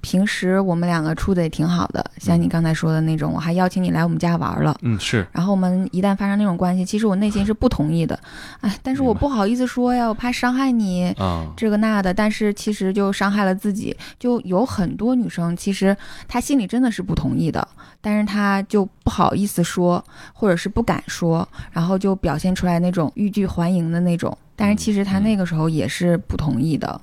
[0.00, 4.76] 平时我们两个处的也挺好的，像你刚才说的那种，我还邀请你来我们家玩了。
[4.82, 8.18] 嗯是，然后我们一旦发生那种关系，其实我内心是不同意的，
[8.60, 13.96] 哎，但是我不好意思说呀，我怕伤害你，啊，这个那的，但是其实就伤害了自己。
[14.18, 15.96] 就有很多女生，其实
[16.28, 17.66] 她心里真的是不同意的，
[18.00, 24.36] 但是她就不好意思说，或者是不敢说，然后就表现出来那种欲拒还迎的那种。
[24.54, 27.00] 但是其实她那个时候也是不同意的。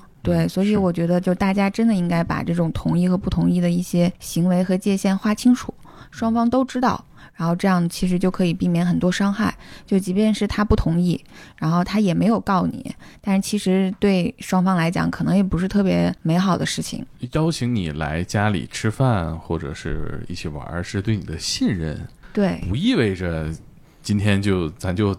[0.47, 5.73] 所以我觉得，就大家真的应该把这种同意和不同意的一些行为和界限划清楚，
[6.11, 7.03] 双方都知道，
[7.35, 9.53] 然后这样其实就可以避免很多伤害。
[9.85, 11.19] 就即便是他不同意，
[11.57, 17.05] 然后他也没有告你，但是其实对双方来讲，可能也不是特别美好的事情。
[17.33, 21.99] 邀请你来家里吃饭或者是一起玩儿，是对你的信任，
[22.31, 23.51] 对，不意味着
[24.03, 25.15] 今天就咱就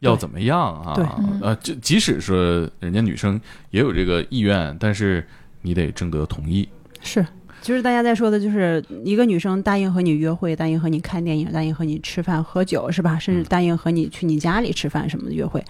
[0.00, 1.20] 要怎么样啊？
[1.42, 3.40] 呃，就即使说人家女生
[3.70, 5.24] 也有这个意愿，但是
[5.62, 6.68] 你得征得同意。
[7.02, 7.24] 是，
[7.62, 13.18] 就是大家在说的，就是一个女生答应和你约会，答应和你看电影，答应和你吃饭喝酒，是吧？
[13.18, 15.62] 甚至嗯答应和你去你家里吃饭什么的约会，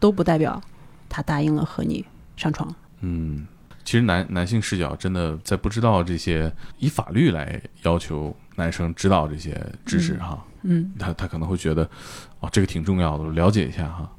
[0.00, 0.60] 都不代表
[1.08, 2.04] 她答应了和你
[2.36, 2.74] 上床。
[3.00, 3.46] 嗯，
[3.84, 10.51] 其实男男性视角真的在不知道这些以法律来要求男生知道这些知识嗯哈，嗯，
[10.98, 11.88] 他他可能会觉得
[12.40, 14.10] 哦这个挺重要的，我了解一下哈。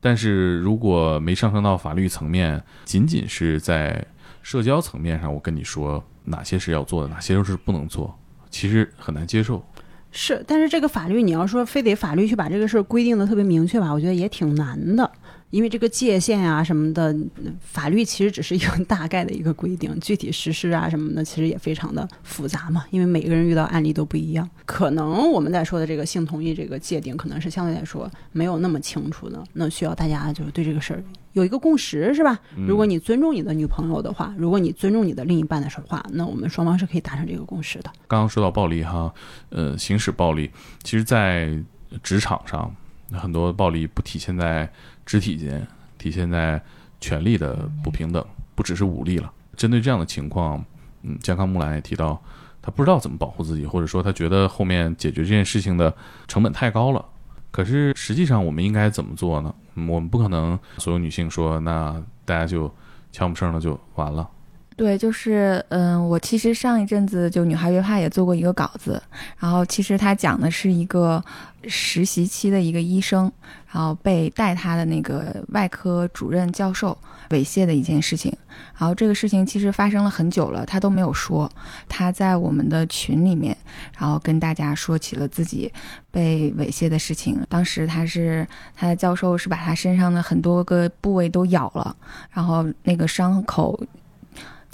[0.00, 4.04] 但是如果没上升到法律层面，仅仅是在
[4.42, 8.14] 社交层面上，我跟你说哪些是要做的，哪些是不能做，
[8.50, 9.64] 其实很难接受。
[10.10, 15.10] 是，但是这个法律你要说非得法律去把这个事儿规定的特别明确吧，我觉得也挺难的。
[15.54, 22.84] 因为这个界限啊什么的，嗯法律其实只是一个大概的一个规定，具体实施啊什么的，其实也非常的复杂嘛。
[22.90, 29.40] 因为每个人遇到案例都不一样，可能我们在说的这个性同意这个界定，可能是相对来说没有那么清楚的。
[29.52, 32.36] 那需要大家就是对这个事儿有一个共识，是吧？
[32.56, 37.90] 嗯如果你尊重你的女朋友的话，如果你尊重你的另一半的话，那我们双方是可以达成这个共识的。
[38.08, 39.14] 刚刚说到暴力哈，
[39.50, 40.50] 呃，行使暴力，
[40.82, 41.56] 其实，在
[42.02, 42.74] 职场上，
[43.14, 44.70] 很多暴力不体现在
[45.06, 45.66] 肢体间，
[45.98, 46.60] 体现在
[47.00, 49.32] 权力的不平等，不只是武力了。
[49.56, 50.64] 针对这样的情况，
[51.02, 52.20] 嗯，健康木兰也提到，
[52.60, 55.94] 他不知道怎么保护自己，或者说他觉得后面解决这件事情的
[56.26, 57.04] 成本太高了。
[57.50, 59.54] 可是实际上，我们应该怎么做呢？
[59.74, 62.72] 我们不可能所有女性说，那大家就
[63.12, 64.28] 悄没声的就完了。
[64.76, 69.00] 对，就是嗯，我其实上一阵子就《女孩约怕》也做过一个稿子，
[69.38, 71.22] 然后其实他讲的是一个
[71.68, 73.30] 实习期的一个医生，
[73.70, 76.96] 然后被带他的那个外科主任教授
[77.30, 78.36] 猥亵的一件事情。
[78.76, 81.48] 然后这个事情其实发生了很久了，他都没有说。
[81.88, 83.56] 他在我们的群里面，
[83.96, 85.72] 然后跟大家说起了自己
[86.10, 87.40] 被猥亵的事情。
[87.48, 88.44] 当时他是
[88.74, 91.96] 他的教授是把他身上的很多个部位都咬了，
[92.32, 93.80] 然后那个伤口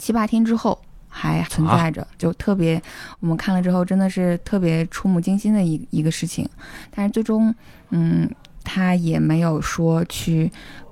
[0.01, 2.82] 七八天之后还存在着，就特别
[3.20, 6.48] 我们看了之后真的是特别触目惊心的一一个事情。
[6.90, 7.55] 但是最终，
[7.90, 8.28] 嗯，
[8.64, 10.51] 他也没有说去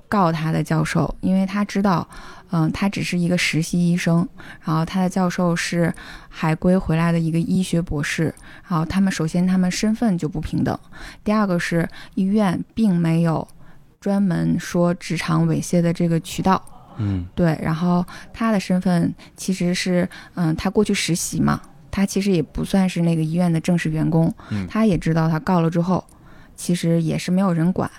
[0.08, 2.06] 告他的教授，因为他知道，
[2.50, 4.28] 嗯，他只是一个实习医生，
[4.62, 5.94] 然后他的教授是
[6.28, 8.34] 海归回来的一个医学博士，
[8.68, 10.78] 然后他们首先他们身份就不平等，
[11.24, 13.46] 第二个是医院并没有
[14.00, 16.62] 专门说职场猥亵的这个渠道。
[16.98, 26.04] 嗯对，然后他的身份其实是，嗯，他过去实习嘛，他其实也不算是那个医院的正式员工，嗯他也知道他告了之后，
[26.56, 27.90] 其实也是没有人管，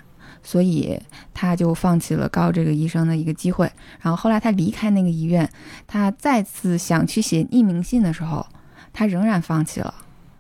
[0.44, 1.00] 所以
[1.34, 3.72] 他就放弃了告这个医生的一个机会。
[4.02, 5.50] 然后后来他离开那个医院，
[5.88, 8.46] 他再次想去写匿名信的时候，
[8.92, 9.94] 他仍然放弃了。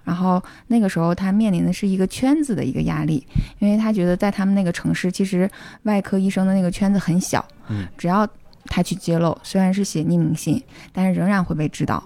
[0.05, 3.27] 然后那个时候，他面临的是一个圈子的一个压力，
[3.59, 5.47] 因为他觉得在他们那个城市，其实
[5.83, 8.27] 外科医生的那个圈子很小，嗯，只要
[8.69, 10.63] 他去揭露，虽然是写匿名信，
[10.93, 12.01] 但是仍然会被知道。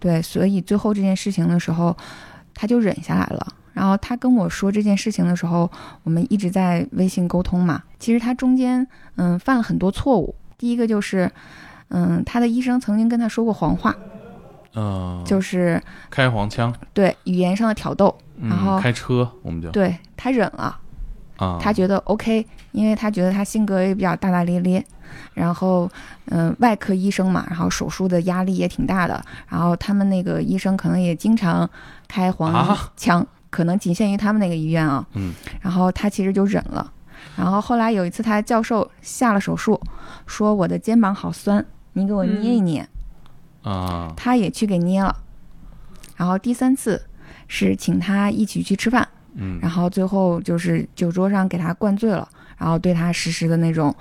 [0.00, 1.96] 对，所以最后这件事情的时候，
[2.54, 3.46] 他就忍下来了。
[3.72, 5.70] 然后他跟我说这件事情的时候，
[6.02, 7.82] 我们一直在微信沟通嘛。
[7.98, 10.34] 其实他中间嗯犯了很多错误。
[10.56, 11.30] 第一个就是，
[11.88, 13.94] 嗯，他的医生曾经跟他说过黄话，
[14.74, 18.16] 呃，就是开黄腔，对语言上的挑逗。
[18.36, 20.76] 嗯然后开车我们就对他忍了，
[21.36, 24.84] 啊，他觉得 OK，因为他觉得他性格也比较大大咧咧，
[25.34, 25.90] 然后
[26.26, 31.68] 嗯、外科医生嘛，然后手术的压力也挺大的，然后他们那个医生可能也经常
[32.08, 35.06] 开黄啊腔，可能仅限于他们那个医院啊。
[35.14, 36.92] 嗯，然后他其实就忍了，
[37.36, 39.80] 然后后来有一次他教授下了手术，
[40.26, 42.88] 说我的肩膀好酸，你给我捏一捏，
[43.62, 45.14] 啊，他也去给捏了，
[46.16, 47.02] 然后第三次
[47.48, 49.06] 是请他一起去吃饭。
[49.36, 53.92] 嗯然后最后就是酒桌上给他灌醉了，然后对他实施的那种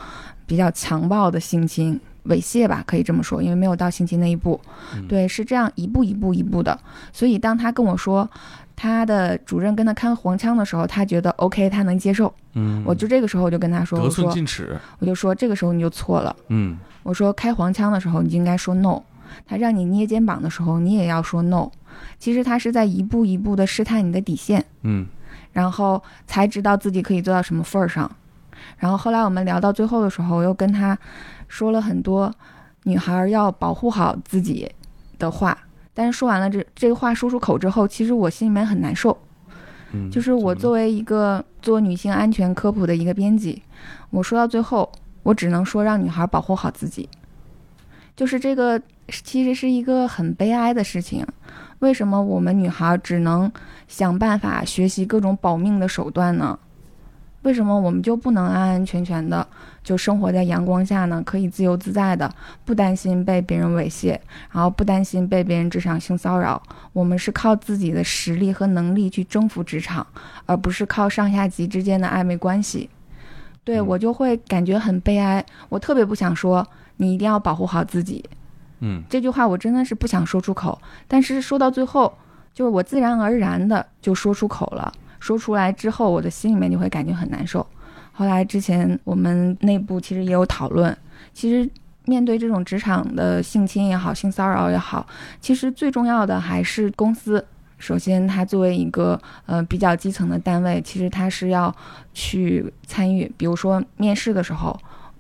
[0.46, 4.60] 比较强暴的性侵猥亵吧，可以这么说，因为没有到性侵那一步。
[4.96, 6.78] 嗯对，是这样一步一步一步的。
[7.12, 8.30] 所以当他跟我说
[8.76, 12.34] 他的主任跟他开黄腔的时候，他觉得 OK，他能接受。
[12.54, 16.36] 嗯，我就这个时候我就跟他说，得寸进尺，我就说这个时候你就错了。
[16.48, 19.02] 嗯我说开黄腔的时候你就应该说 no，
[19.46, 21.70] 他让你捏肩膀的时候你也要说 no。
[22.18, 24.64] 其实他是在一步一步的试探你的底线。
[24.84, 25.06] 嗯
[25.52, 28.10] 然后才知道自己可以做到什么份儿上。
[28.84, 30.98] 然后后来我们聊到最后的时候，我又跟他
[31.48, 32.30] 说了很多
[32.84, 34.70] 女孩儿要保护好自己
[35.18, 35.58] 的话。
[35.94, 39.18] 但是说完了这这个话说出口之后，其实我心里面很难受。
[39.94, 43.64] 嗯，就是我作为一个做女性安全科普的一个编辑，
[44.10, 44.92] 我说到最后，
[45.24, 47.08] 我只能说让女孩保护好自己。
[48.18, 48.78] 就是这个
[49.08, 51.26] 其实是一个很悲哀的事情。
[51.80, 53.50] 为什么我们女孩只能
[53.88, 56.60] 想办法学习各种保命的手段呢？
[57.44, 59.46] 为什么我们就不能安安全全的
[59.84, 61.22] 就生活在阳光下呢？
[61.26, 62.30] 可以自由自在的，
[62.66, 64.18] 不担心被别人猥亵，
[64.52, 66.62] 然后不担心被别人职场性骚扰。
[66.94, 70.06] 我们是靠自己的实力和能力去征服职场，
[70.46, 72.90] 而不是靠上下级之间的暧昧关系。
[73.66, 76.66] 对嗯我就会感觉很悲哀，我特别不想说
[76.98, 78.24] 你一定要保护好自己
[78.80, 80.82] 嗯这句话，我真的是不想说出口。
[81.08, 82.14] 但是说到最后，
[82.54, 84.94] 就是我自然而然的就说出口了。
[85.24, 87.66] 说出来之后，我的心里面就会感觉很难受。
[88.12, 90.96] 后来之前我们内部其实也有讨论，
[91.32, 91.70] 其实
[92.04, 95.08] 面对这种职场的性侵也好、性骚扰也好，
[95.40, 97.44] 其实最重要的还是公司。
[97.78, 101.74] 首先，它作为一个呃比较基层的单位，其实它是要
[102.14, 104.78] 去参与，比如说面试的时候，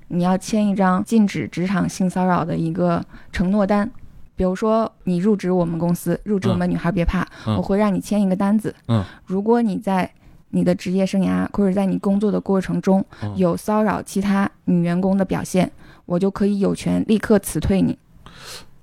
[0.10, 3.02] 你要签一张禁止职场性骚扰的一个
[3.32, 3.90] 承诺单。
[4.36, 8.74] 比如说，你入职我们公司，入职我们女孩别怕，嗯我会让你签一个单子。
[8.88, 10.10] 嗯，如果你在
[10.50, 15.72] 你的职业生涯或者在你工作的过程中哦有骚扰其他女员工的表现，
[16.06, 17.98] 我就可以有权立刻辞退你。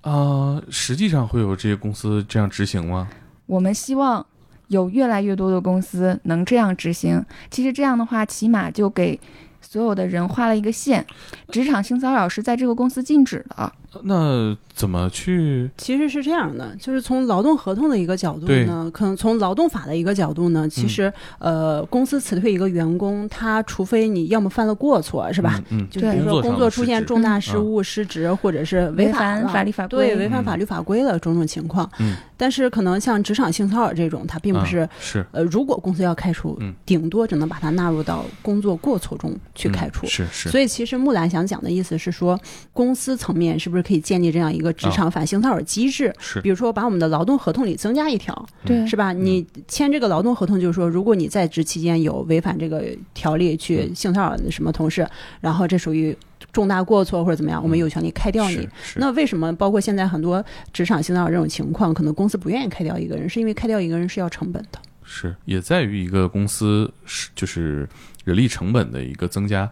[0.03, 3.09] 啊，实际上会有这些公司这样执行吗？
[3.47, 4.25] 我们希望
[4.69, 7.25] 有越来越多的公司能这样执行。
[7.51, 9.21] 其实这样的话，起码就给
[9.61, 11.05] 所有的人画了一个线，
[11.49, 13.73] 职场性骚扰是在这个公司禁止的。
[14.03, 15.71] 那怎么去？
[15.77, 25.61] 其实是这样的，就是从劳动合同的一个角度呢，可能从劳动法的一个角度呢，其实、呃，公司辞退一个员工，他除非你要么犯了过错，是吧？
[25.71, 25.89] 嗯，嗯。
[25.91, 31.91] 就比如说工作出现重大嗯失误、失职，或者是违反法律法规对违反法律法规的种种情况。
[31.99, 36.73] 嗯，但是可能像职场性骚扰这种，它并不啊是、是呃，如果公司要开除，嗯。
[36.87, 40.07] 顶多只能把它纳入到工作过错中去嗯开除。
[40.07, 42.39] 是是，所以，其实木兰想讲的意思是说，
[42.73, 46.15] 公司层面是不是可以建立这样一个职场反性骚扰机制？
[46.19, 46.41] 是。
[46.41, 48.87] 比如说，把我们的劳动合同里增加一条，对。
[48.87, 49.13] 是吧？
[49.13, 53.95] 你签这个劳动合同，就是说，如果你在职期间有违反这个条例去嗯。
[53.95, 55.09] 性骚扰什么同事，
[55.41, 56.17] 然后这属于
[56.53, 64.79] 重大过错或者怎么样，我们有权利开掉你那为什么包括现在很多职场性骚扰这种情况，可能公司不愿意开掉一个人，是因为开掉一个人是要成本的。
[65.05, 67.89] 是也在于一个公司是就是
[68.25, 69.69] 人力成本的一个增加，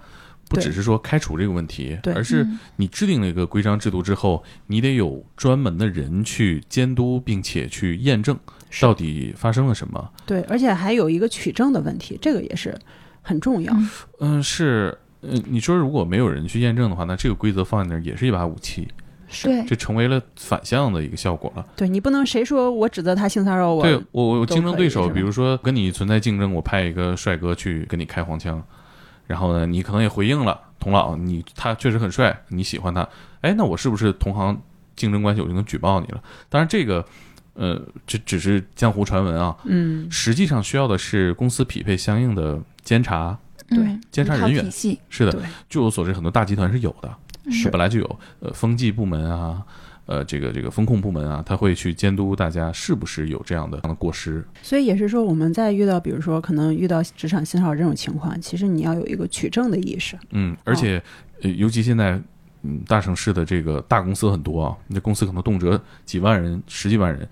[0.49, 2.59] 不只是说开除这个问题，而是嗯。
[2.77, 8.39] 你制定了一个规章制度之后，你得有专门的人去监督，并且去验证
[8.81, 10.11] 到底发生了什么。
[10.25, 12.77] 对，而且还有一个取证的问题，这个也是
[13.23, 13.73] 很重要。
[13.75, 13.91] 嗯。
[14.21, 18.89] 嗯，是呃，你说如果没有人去验证的话，那这个规则放在那儿也是一把武器，
[19.43, 19.65] 对。
[19.67, 21.67] 这成为了反向的一个效果了。
[21.77, 28.63] 对你不能谁说我指责他性骚扰我，对我，我竞争对手，比如说跟你存在竞争，我派一个帅哥去跟你开黄腔，
[29.29, 33.09] 然后呢，你可能也回应了，童老，你他确实很帅，你喜欢他，
[33.43, 34.61] 哎，那我是不是同行
[34.97, 36.21] 竞争关系，我就能举报你了？
[36.49, 37.05] 当然，这个，
[37.55, 47.15] 呃，这只是江湖传闻啊，嗯，实际上需要的是公司匹配相应的监察，对嗯监察人员体系，是的，对，据我所知，很多大集团是有的，
[47.53, 49.63] 是本来就有，呃，风纪部门啊。
[50.09, 54.43] 呃，这个这个风控部门啊，他会去监督大家是不是有这样的这样的过失。
[54.63, 60.19] 所以也是说，我们在遇到，比如说可能遇到职场信号这种情况，其实你要有一个取证的意识。
[60.31, 61.03] 嗯，而且，
[61.43, 62.19] 呃，尤其现在，
[62.63, 67.29] 嗯，大城市的这个大公司很多啊，你这公司可能动辄几万人、十几万人，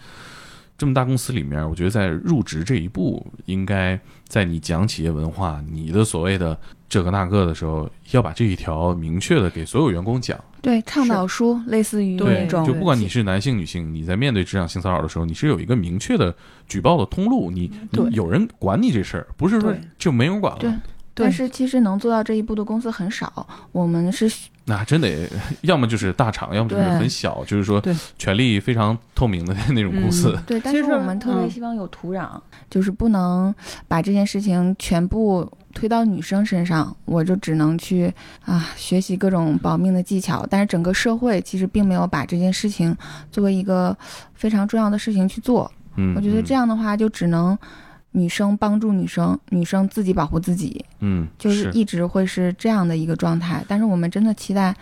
[0.77, 3.99] 这么大公司里面，我觉得在入职这一步，应该
[4.29, 6.59] 在你讲企业文化、你的所谓的
[6.89, 10.39] 这个那个的时候，要把这一条明确的给所有员工讲。
[10.63, 16.35] 对倡导书类似于那种，就不管你是男性、女性，你在面对职场性骚扰的时候，你是有一个明确的
[16.67, 20.59] 举报的通路，你你有人管你这事儿，不是说就没人管了。
[20.61, 20.73] 对
[21.15, 24.31] 但是其实能做到这一步的公司很少，我们是
[24.67, 25.27] 那真得，
[25.63, 27.81] 要么就是大厂，要么就是很小，就是说
[28.19, 30.37] 权力非常透明的那种公司。
[30.47, 32.29] 对，但是我们特别嗯希望有土壤，
[32.69, 33.55] 就是不能
[33.89, 38.11] 把这件事情全部推到女生身上，我就只能去
[38.47, 40.47] 啊学习各种保命的技巧。
[40.49, 42.97] 但是整个社会其实并没有把这件事情
[43.31, 43.95] 作为一个
[44.33, 45.71] 非常重要的事情去做。
[45.97, 47.57] 嗯，我觉得这样，的话，就只能
[48.13, 53.63] 女生帮助女生，女生自己保护自己，嗯，就是一直会是这样的一个状态。
[53.69, 54.75] 但是我们真的期待，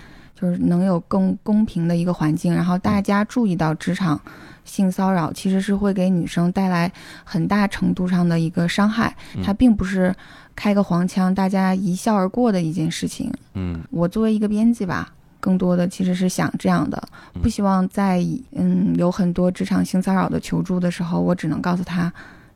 [0.44, 4.20] 就是能有更公平的一个环境，然后大家注意到职场
[4.64, 6.90] 性骚扰其实是会给女生带来
[7.24, 10.14] 很大程度上的一个伤害，嗯它并不是
[10.54, 13.32] 开个黄腔大家一笑而过的一件事情。
[13.54, 15.10] 嗯我作为一个编辑吧。
[15.40, 17.02] 更多的其实是想这样的，
[17.34, 22.10] 嗯不希望在嗯有很多职场性骚扰的求助的时候，我只能告诉他，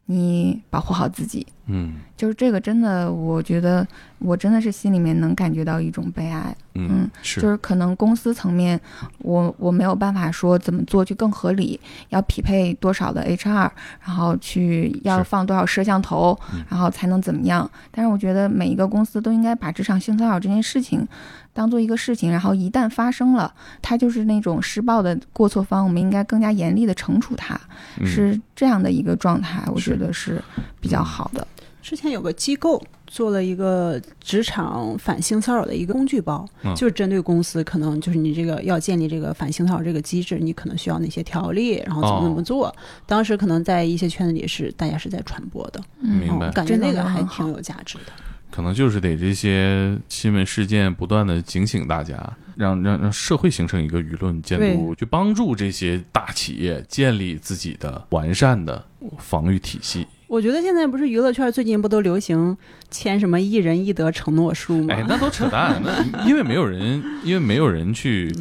[0.07, 1.95] 你保护好自己，嗯。
[2.19, 3.87] 就是这个真的，我觉得
[4.19, 8.81] 我真的是心里面能感觉到一种悲哀，嗯嗯，是，就是可能公司层面，
[9.19, 13.71] 我我没有办法说怎么做去更合理，要匹配多少的 HR，
[14.05, 17.71] 然后去要放多少摄像头嗯，然后才能怎么样。
[17.93, 21.07] 但是我觉得每一个公司都应该把职场性骚扰这件事情
[21.53, 27.57] 当做一个事情，然后一旦发生了，它就是那种施暴的过错方，我们应该更加严厉的惩处他，
[28.01, 28.05] 嗯。
[28.05, 30.43] 是这样的一个状态，我觉得是
[30.81, 31.47] 比较好的。
[31.81, 42.74] 之前有个机构做了一个职场反性骚扰的一个工具包，嗯就是针对公司，可能就是你这个要建立这个反性骚扰这个机制，你可能需要哪些条例，然后怎么怎么做。
[43.07, 48.12] 当时可能在一些圈子里是大家是在传播的，明白嗯感觉那个还挺有价值的。
[48.51, 52.16] 可能就是得这些新闻事件不断的警醒大家，
[52.57, 58.85] 让让让社会形成一个舆论监督，去帮助这些大企业建立自己的完善的
[59.18, 60.07] 防御体系。
[60.29, 62.57] 我觉得现在不是娱乐圈最近不都流行
[62.91, 64.95] 签什么一人一德承诺书吗？
[64.95, 68.33] 哎，那都扯淡，那 因为没有人，因为没有人去。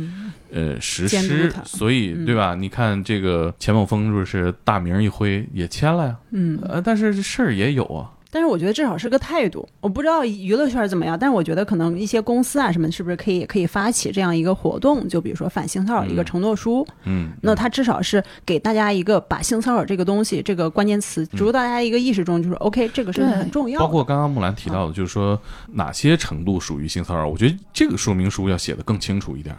[0.49, 2.55] 呃，实施，所以嗯对吧？
[2.55, 9.67] 你看这个钱某峰就是大名一挥也签了呀，嗯，呃，但是这事儿也有啊，但是我觉得至少是个态度。
[9.79, 15.07] 我不知道娱乐圈怎么样，但是我觉得可能一些公司啊什么，是不是可以可以发起这样一个活动？
[15.07, 23.85] 就比如说反性骚扰一个嗯承诺书，嗯，那它至少是给大家一个把性骚扰这个东西这个关键词植入大家一个意识中，就是 OK，这个是对很重要的。
[23.85, 25.39] 包括刚刚木兰提到的，就是说
[25.73, 29.55] 哪些程度属于性骚扰，我觉得这个说明书要写的更清楚一点。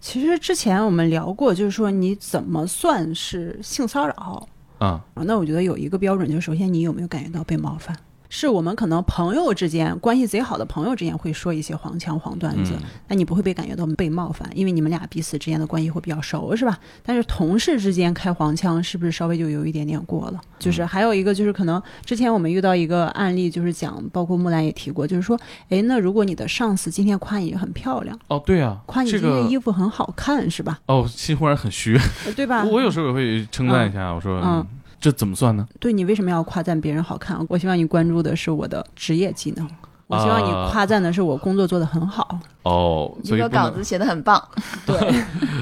[0.00, 4.46] 其实之前我们聊过，就是说你怎么算是性骚扰？
[4.82, 7.96] 啊，啊，那我觉得有一个标准，就是首先你有没有感觉到被冒犯？
[8.34, 16.78] 是我们可能朋友之间关系贼好的朋友之间会说一些黄腔黄段子，嗯那你不会被感觉到被冒犯，因为你们俩彼此之间的关系会比较熟，是吧？
[17.02, 20.40] 但是同事之间开黄腔，是不是稍微就有一点点过了？
[20.58, 30.80] 就是还有一个就是可能之前我们遇到一个案例，就是讲，包括木兰也提过，就是说，哎，那如果你的上司今天夸你很漂亮，哦，对啊，夸你这个今天衣服很好看，是吧？
[30.86, 32.64] 哦，心忽然很虚，呃对吧？
[32.72, 34.66] 我有时候也会称赞一下，我说，嗯嗯
[35.02, 35.66] 这怎么算呢？
[35.80, 37.44] 对你为什么要夸赞别人好看？
[37.48, 39.68] 我希望你关注的是我的职业技能，
[40.06, 42.38] 我希望你啊夸赞的是我工作做得很好。
[42.62, 44.40] 哦，这个稿子，写得很棒，
[44.86, 44.96] 对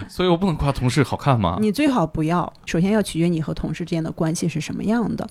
[0.06, 1.56] 所以我不能夸同事好看吗？
[1.58, 5.26] 你最好不要，首先要取决你和同事之间的关系是什么样的，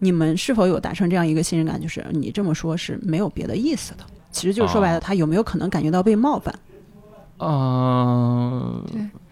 [0.00, 1.80] 你们是否有达成这样一个信任感？
[1.80, 6.52] 就是你这么说是没有别的意思的，其实就是说白了，哦他有没有可能感觉到被冒犯？
[7.38, 8.80] 啊，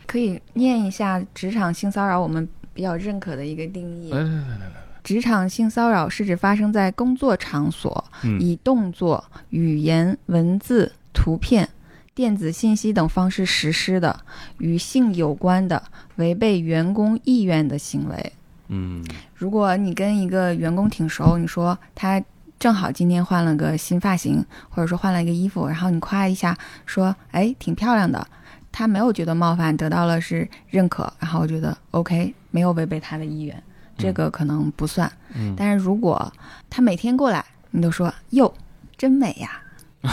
[0.07, 4.19] 可以念一下职场性骚扰我们比较认可的一个定义来。
[4.19, 11.69] 来来来来，职场性骚扰是指发生在工作场所，嗯以动作、语言、文字、图片、
[12.15, 14.21] 电子信息等方式实施的
[14.59, 15.83] 与性有关的
[16.17, 18.33] 违背员工意愿的行为。
[18.69, 19.05] 嗯
[19.35, 22.23] 如果你跟一个员工挺熟，你说他
[22.59, 28.25] 正好今天换了个新发型，或者说换了一个衣服，然后你夸一下，说哎挺漂亮的，
[28.73, 33.63] 他没有觉得冒犯，得到了是认可，然后我觉得 OK，没有违背他的意愿，
[33.99, 35.11] 这个可能不算。
[35.35, 36.33] 嗯，但是如果
[36.69, 38.53] 他每天过来，你都说哟
[38.97, 39.63] 真美呀，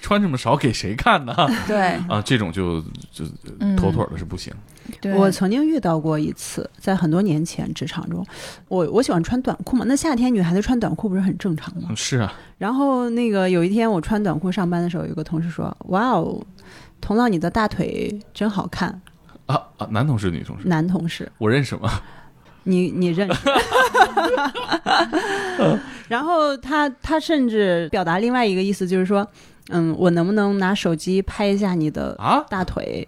[0.00, 1.34] 穿这么少给谁看呢？
[1.66, 2.80] 对，啊，这种就
[3.10, 3.24] 就
[3.60, 4.52] 嗯妥妥的是不行。
[5.00, 8.26] 对，我曾经遇到过一次，在很多年前职场中，
[8.68, 11.88] 我我喜欢穿短裤嘛，那夏天女孩子穿短裤不是很正常吗？
[11.90, 16.44] 嗯是啊，然后那个有一天我穿短裤上班的时候，有个同事说：“哇哦，
[17.02, 19.02] 童老你的大腿真好看。
[19.44, 21.90] 啊啊，男同事女同”事，男同事，我认识吗？
[22.64, 23.40] 你你认识？
[26.08, 29.26] 然后他他甚至表达另外一个意思，就是说，
[29.70, 33.06] 嗯，我能不能拿手机拍一下你的啊，大腿，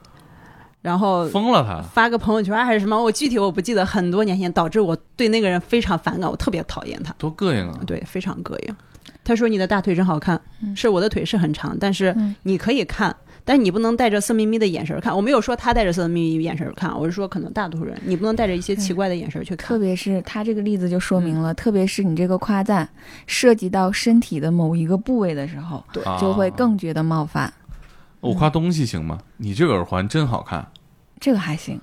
[0.83, 1.81] 然后疯了他。
[1.93, 3.01] 发个朋友圈还是什么？
[3.01, 7.79] 我具体我不记得，很多年前导致我对那个人非常反感，我特别讨厌他，多膈应啊！
[7.87, 8.75] 对，非常膈应。
[9.23, 13.15] 他说你的大腿真好看，嗯是我的腿是很长，但是嗯你可以看。
[13.45, 19.69] 但是你不能带着色眯眯的眼神看，我没有说他带着色眯眯眼神看，我是说可能大多数人你不能带着一些奇怪的眼神去看。
[19.69, 22.89] 特别是他这个例子就说明嗯了，特别是你这个夸赞
[23.27, 27.53] 涉及到身体的某一个部位的时候，对就会更觉得冒犯。
[28.21, 29.19] 我夸东西行吗？
[29.37, 30.67] 你这个耳环真好看。
[31.21, 31.79] 这个还行，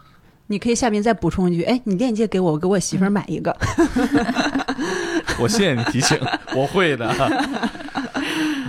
[0.48, 3.56] 你可以下面再补充一句，哎，你链接给我，我给我媳妇儿买一个。
[5.40, 6.20] 我谢谢你提醒，
[6.56, 7.08] 我会的。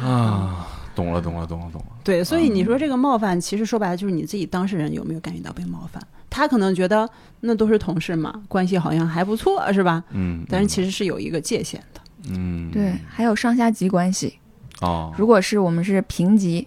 [0.03, 1.82] 啊，懂了，懂了，懂了，懂了。
[2.05, 6.03] 对，所以嗯你说这个冒犯，其实说白了就是你自己当事人有没有感觉到被冒犯？
[6.29, 7.09] 他可能觉得
[7.41, 10.03] 那都是同事嘛，关系好像还不错，是吧？
[10.11, 12.01] 嗯，但是其实是有一个界限的。
[12.31, 14.39] 嗯，对，还有上下级关系。
[14.81, 16.67] 哦，如果是我们是平级，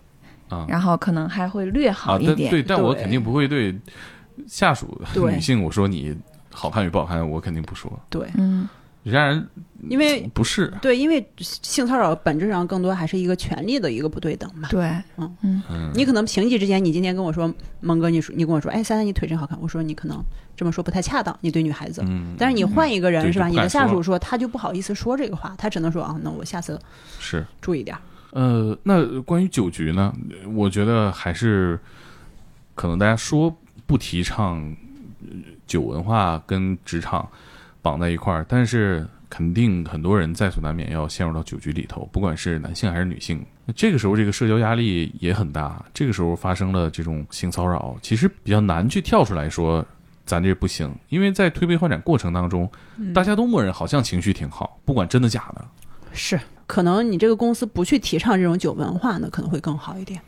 [0.49, 2.38] 啊然后可能还会略好啊，一点。
[2.38, 3.75] 但对，但我肯定不会对
[4.47, 6.15] 下属对女性我说你
[6.51, 7.91] 好看与不好看，我肯定不说。
[8.09, 8.69] 对，嗯，
[9.11, 9.47] 然而
[9.87, 14.67] 因为不是，对，因为性骚扰本质上更多还是一个权利的一个不对等嘛。
[14.71, 14.83] 对，
[15.17, 20.19] 嗯嗯嗯，你可能平级之间，你今天跟我说，蒙哥，你说你跟我说，哎，三三你腿真好看，我说你可能
[20.55, 22.01] 这么说不太恰当，你对女孩子。
[22.07, 23.47] 嗯，但是你换一个人、是吧？
[23.47, 26.79] 你的下属说说，他就不好意思说这个话，他只能说啊，那我下次
[27.19, 28.01] 是注意点儿。
[28.31, 30.11] 呃，那关于酒局呢，
[30.55, 31.79] 我觉得还是
[32.73, 34.75] 可能大家说不提倡
[35.21, 35.27] 呃
[35.67, 37.29] 酒文化跟职场
[37.86, 43.45] 绑在一块儿，但是肯定很多人在所难免要陷入到酒局里头，不管是男性还是女性。
[43.63, 45.86] 那这个时候，这个社交压力也很大。
[45.93, 49.86] 这个时候发生了这种性骚扰，其实比较难去跳出来说
[50.25, 52.67] 咱这不行，因为在推杯换盏过程当中，
[53.13, 55.63] 大家都默认好像情绪挺好，不管真的假的。
[56.11, 60.19] 是，可能你这个公司不去提倡这种酒文化呢，可能会更好一点。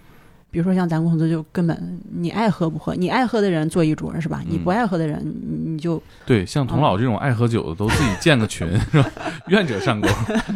[0.50, 4.42] 比如说像咱公司就根本你爱喝不喝，你爱喝的人坐一桌是吧？
[4.50, 9.10] 你不爱喝的人你你就对，像童老这种爱喝酒的，都自己建个群， 是吧？
[9.48, 10.08] 愿者上钩。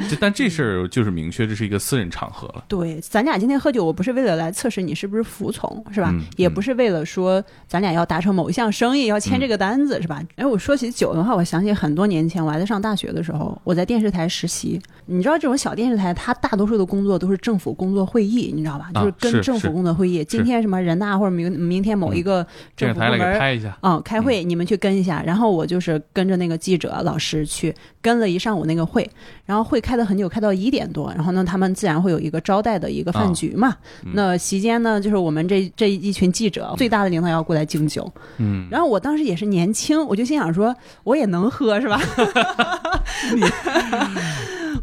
[0.10, 2.64] 这但这事儿就是明确，这是一个私人场合了。
[2.68, 6.14] 对，咱俩今天喝酒，我不是为了来测试你是不是服从，是吧？
[6.38, 10.22] 也不是为了说咱俩要达成某一项生意，要签这个单子，是吧？
[10.36, 14.82] 哎，我说起酒的话，我想起很多年前我还在上大学的时候，我在电视台实习。
[15.06, 18.90] 你知道这种小电视台，它大多数的工作都是政府工作会议，你知道吧？
[18.94, 22.46] 啊就是跟政府是工作会议，今天什么人大或者明明天某一个
[22.78, 23.76] 政府部门给拍一下。
[23.82, 29.10] 嗯，开会你们去跟一下，然后我就是跟着那个记者老师去跟了一上午那个会，
[29.46, 33.76] 然后会开的很久，开到一点多，然后呢，他们自然会有一个招待的一个饭局嘛。
[34.06, 34.12] 嗯。
[34.14, 38.08] 那席间呢，就是我们这这一群记者最大的领导要过来敬酒，
[38.38, 42.00] 嗯，然后我当时也是年轻，我就心想说，我也能喝是吧？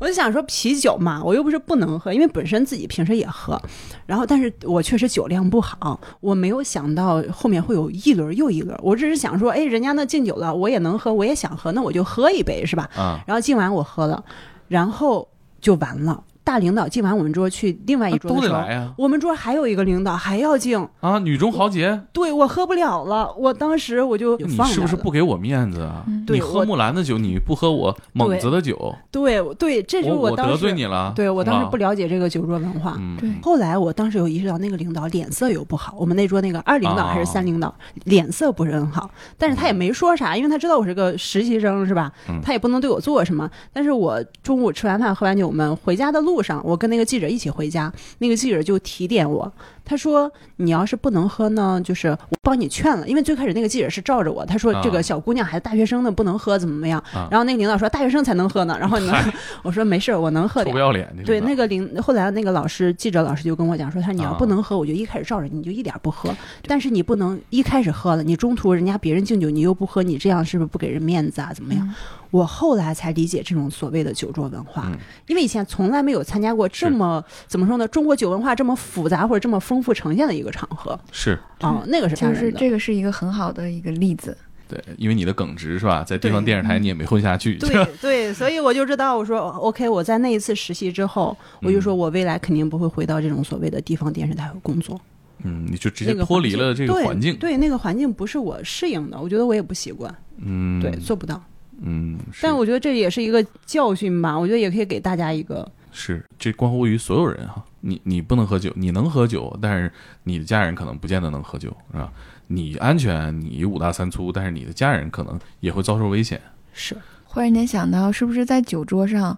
[0.01, 3.61] 我就想说啤酒嘛，我又不是不能喝，因为本身自己平时也喝，
[4.07, 12.89] 然后但是我确实酒量不好，我没有想到后面会有一轮又一轮，我只是想说，哎，人家那敬酒了，我也能喝，我也想喝，那我就喝一杯是吧？
[12.97, 14.25] 啊，然后敬完我喝了，
[14.69, 15.29] 然后
[15.61, 16.23] 就完了。
[16.49, 18.91] 大领导敬完我们桌去另外一桌都的时候，得来呀！
[18.97, 26.05] 我们桌还有一个领导还要敬，啊，女中豪杰，对我喝不了了，我当时我就你是不是不给我面子啊？
[26.07, 31.13] 嗯你喝木兰的酒，你不喝我猛子的酒，对对，这是我得当时罪你了。
[31.15, 32.97] 对我当时啊不了解这个酒桌文化。
[32.99, 35.95] 嗯，对后来我当时有意识到，那个领导脸色有不好。
[35.99, 37.75] 我们那桌那个二领导还是三领导，
[38.05, 42.11] 脸色不是很好，但是他也没说啥，因为他知道我是个实习生，是吧？
[42.31, 43.51] 嗯他也不能对我做什么。
[43.71, 49.53] 但是我中午吃完饭喝完酒，我们回家的路上，我跟那个记者一起回家，那个记者就提点我，
[49.89, 57.03] 他说你要是不能喝呢，就是我帮你劝了，因为最开始那个记者是罩着我，他说啊这个小姑娘还是大学生呢，不能喝，怎么怎么样。
[57.15, 59.15] 啊然后那个领导说大学生才能喝呢，然后呢，
[59.63, 60.79] 我说没事儿，我能喝点臭不。
[60.79, 66.35] 要脸，这对，那个领后来那个老师记者老师就跟我讲说，他说你要啊不能喝，我就一开始罩着你，你就一点儿不喝。
[66.67, 71.51] 但是你不能一开始喝了，你中途人家别人敬酒你又不喝，你这样是不是不给人面子啊？
[71.55, 71.87] 怎么样？
[71.87, 71.95] 嗯
[72.31, 77.89] 我后来才理解这种所谓的酒桌文化，嗯因为以前从来没有参加过这么怎么说呢？
[77.89, 82.53] 中国酒文化这么复杂或者这么丰富呈现的一个场合是啊、那个是吓就是。
[82.53, 84.37] 这个是一个很好的一个例子。
[84.69, 95.01] 对，因为你的耿直是吧，在地方电视台你也没混下去，对对，所以我就知道，我说 OK，我在那一次实习之后，我就说我未来肯定不会回到这种所谓的地方电视台工作，
[95.43, 100.15] 嗯，你就直接脱离了这个对环境，对，那个环境不是我适应的，我觉得我也不习惯，
[100.45, 101.43] 嗯，对，做不到。
[101.81, 109.91] 嗯，但我觉得这也是一个教训吧，我觉得也可以给大家一个，是这关乎于所有人哈，你你不能喝酒，你能喝酒，但是
[110.25, 112.13] 你的家人可能不见得能喝酒，是吧？
[112.47, 116.41] 你安全，你五大三粗，但是你的家人可能也会遭受危险。
[116.73, 119.37] 是忽然间想到，是不是在酒桌上，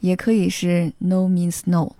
[0.00, 1.90] 也可以是 no means no，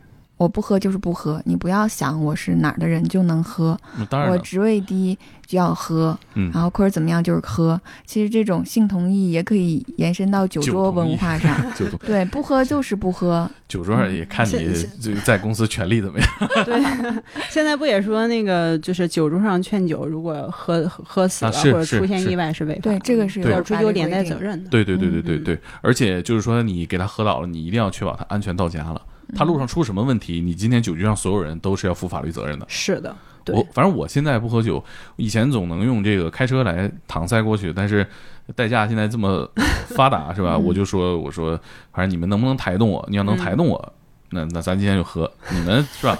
[0.42, 3.78] 我不喝就是不喝，你不要想我是哪儿的人就能喝，
[4.10, 5.16] 当然，我职位低
[5.46, 7.80] 就要喝，嗯然后或者怎么样就是喝。
[8.04, 16.28] 其实这种性同意也可以延伸到酒桌文化上，酒桌 对，不喝就是不喝，酒桌上也看你在公司权力怎么样。
[16.66, 17.22] 对。
[17.48, 24.70] 现在不也说那个就是酒桌上劝酒，如果喝喝死了、啊或者出现意外是违法，对，这个是有要追究连带责任的。
[24.70, 29.00] 对对对对对嗯对，而且就是说你给他喝倒了，你一定要确保他安全到家了。
[29.34, 32.66] 他路上出什么问题，你今天酒局上所有人都是要负法律责任的。
[32.68, 33.14] 是的，
[33.44, 34.82] 对我反正我现在不喝酒，
[35.16, 38.06] 以前总能用这个开车来搪塞过去，但是
[38.54, 39.48] 代驾现在这么
[39.96, 40.54] 发达是吧？
[40.56, 41.58] 嗯我就说我说，
[41.92, 43.04] 反正你们能不能抬动我？
[43.08, 43.92] 你要能抬动我，
[44.30, 45.30] 那那咱今天就喝。
[45.50, 46.18] 你们是吧？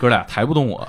[0.00, 0.86] 哥俩抬不动我，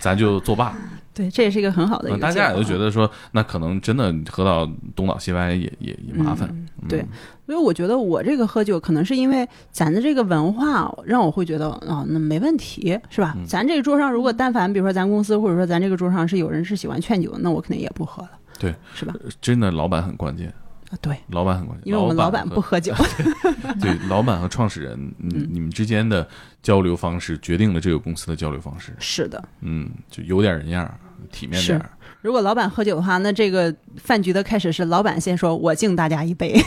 [0.00, 0.74] 咱就作罢。
[1.16, 6.46] 对，这也是一个很好的一个嗯大家也都觉得说，那可能真的喝到东倒西歪也也也麻烦。
[6.86, 7.02] 对，
[7.46, 13.32] 所以我觉得我这个喝酒可能是因为咱的这个文化让我会觉得啊、那没问题是吧？
[13.38, 19.14] 嗯咱这个桌上如果但凡比如说咱公司或者说咱这个桌上是有人是喜欢劝酒，那我肯定也不喝了，对，是吧？
[19.40, 20.52] 真的老板很关键，
[20.90, 22.94] 啊，对，老板很关键，因为我们老板不喝酒，
[23.80, 26.28] 对，老板和创始人，你嗯你们之间的
[26.62, 28.92] 交流方式决定了这个公司的交流方式。
[28.98, 29.42] 是的。
[29.62, 30.94] 嗯，就有点人样儿，
[31.32, 31.90] 体面点儿。
[32.22, 36.60] 如果老板喝酒的话，那这个饭局的开始是老板先说“我敬大家一杯”，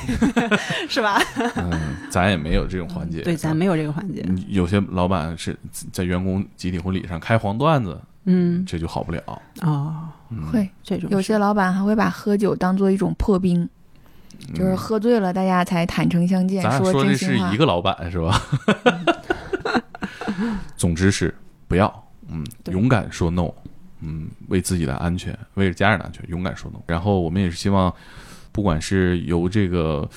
[0.88, 1.22] 是吧？
[1.58, 3.22] 嗯，咱也没有这种环节。
[3.24, 4.24] 对，咱没有这个环节。
[4.28, 5.58] 嗯有些老板是
[5.92, 9.22] 在员工集体婚礼上开黄段子，嗯，这就好不了。
[9.62, 13.68] 哦，嗯，会这种有些老板还会把喝酒当做一种破冰，
[14.54, 17.58] 就是嗯喝醉了大家才坦诚相见，咱说真心话的是一。
[17.58, 18.42] 个老板是吧？
[20.78, 21.36] 总之是
[21.68, 23.52] 不要，嗯，勇敢说 no，
[24.02, 26.80] 嗯，为自己的安全，为了家人的安全，勇敢说 no。
[26.88, 27.94] 然后我们也是希望，
[28.52, 30.10] 不管是由这个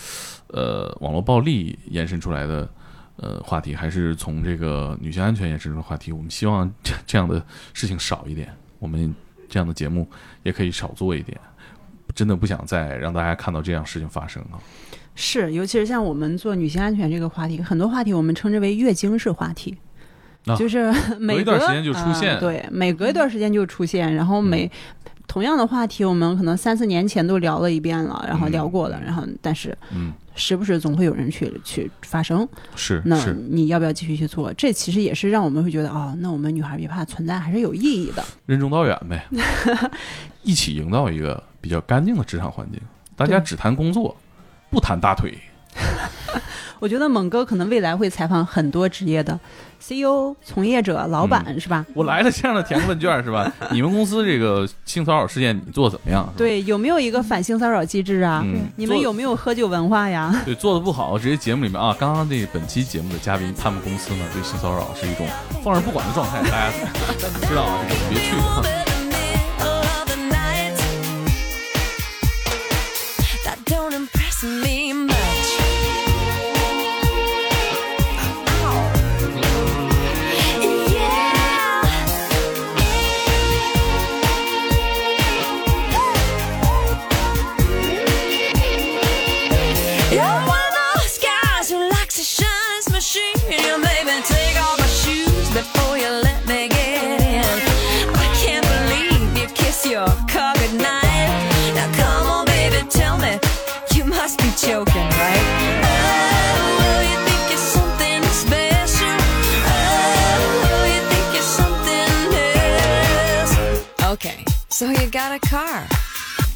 [0.49, 2.69] 呃网络暴力延伸出来的
[3.17, 9.15] 呃话题，还是从这个女性安全延伸出的话题，我们希望这这样的事情少一点，我们
[9.49, 10.09] 这样的节目
[10.43, 11.39] 也可以少做一点。
[12.15, 14.61] 真的不想再让大家看到这样事情发生啊！
[15.15, 19.79] 是，尤其是像我们做女性安全这个话题，很多话题我们称之为月经式话题，
[20.47, 20.57] 啊。
[20.57, 24.71] 就是 每隔隔一段时间就出现啊对，每隔一段时间就出现，然后每、
[25.27, 33.17] 同样的话题，我们可能三四年前都聊了一遍了，然后聊过了，嗯然后但是嗯，时不时总会有人去去发生，是那，
[33.49, 34.53] 你要不要继续去做？
[34.55, 38.25] 这其实也是让我们会觉得，哦，那我们女孩别怕存在还是有意义的。
[38.47, 39.27] 任重道远呗，
[40.43, 42.81] 一起营造一个比较干净的职场环境，
[43.17, 44.15] 大家只谈工作，
[44.71, 45.39] 不谈大腿。
[46.79, 49.39] 我觉得猛哥可能未来会采访很多职业的
[49.81, 51.85] CEO、从业者、老板，是吧？
[51.95, 53.51] 我来了，这样的填个问卷是吧？
[53.71, 56.33] 你们公司这个性骚扰事件你做的怎么样？
[56.37, 58.43] 对，有没有一个反性骚扰机制啊？
[58.45, 60.35] 嗯，你们有没有喝酒文化呀？
[60.45, 65.27] 对做的不好，直接节目里面啊，刚刚这本期节目的嘉宾，他们公司呢对性骚扰是一种
[65.63, 66.71] 放任不管的状态，大家
[67.49, 68.33] 知道啊，这个别去。
[73.45, 74.72] That don't impress me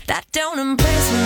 [0.07, 1.26] That don't impress me.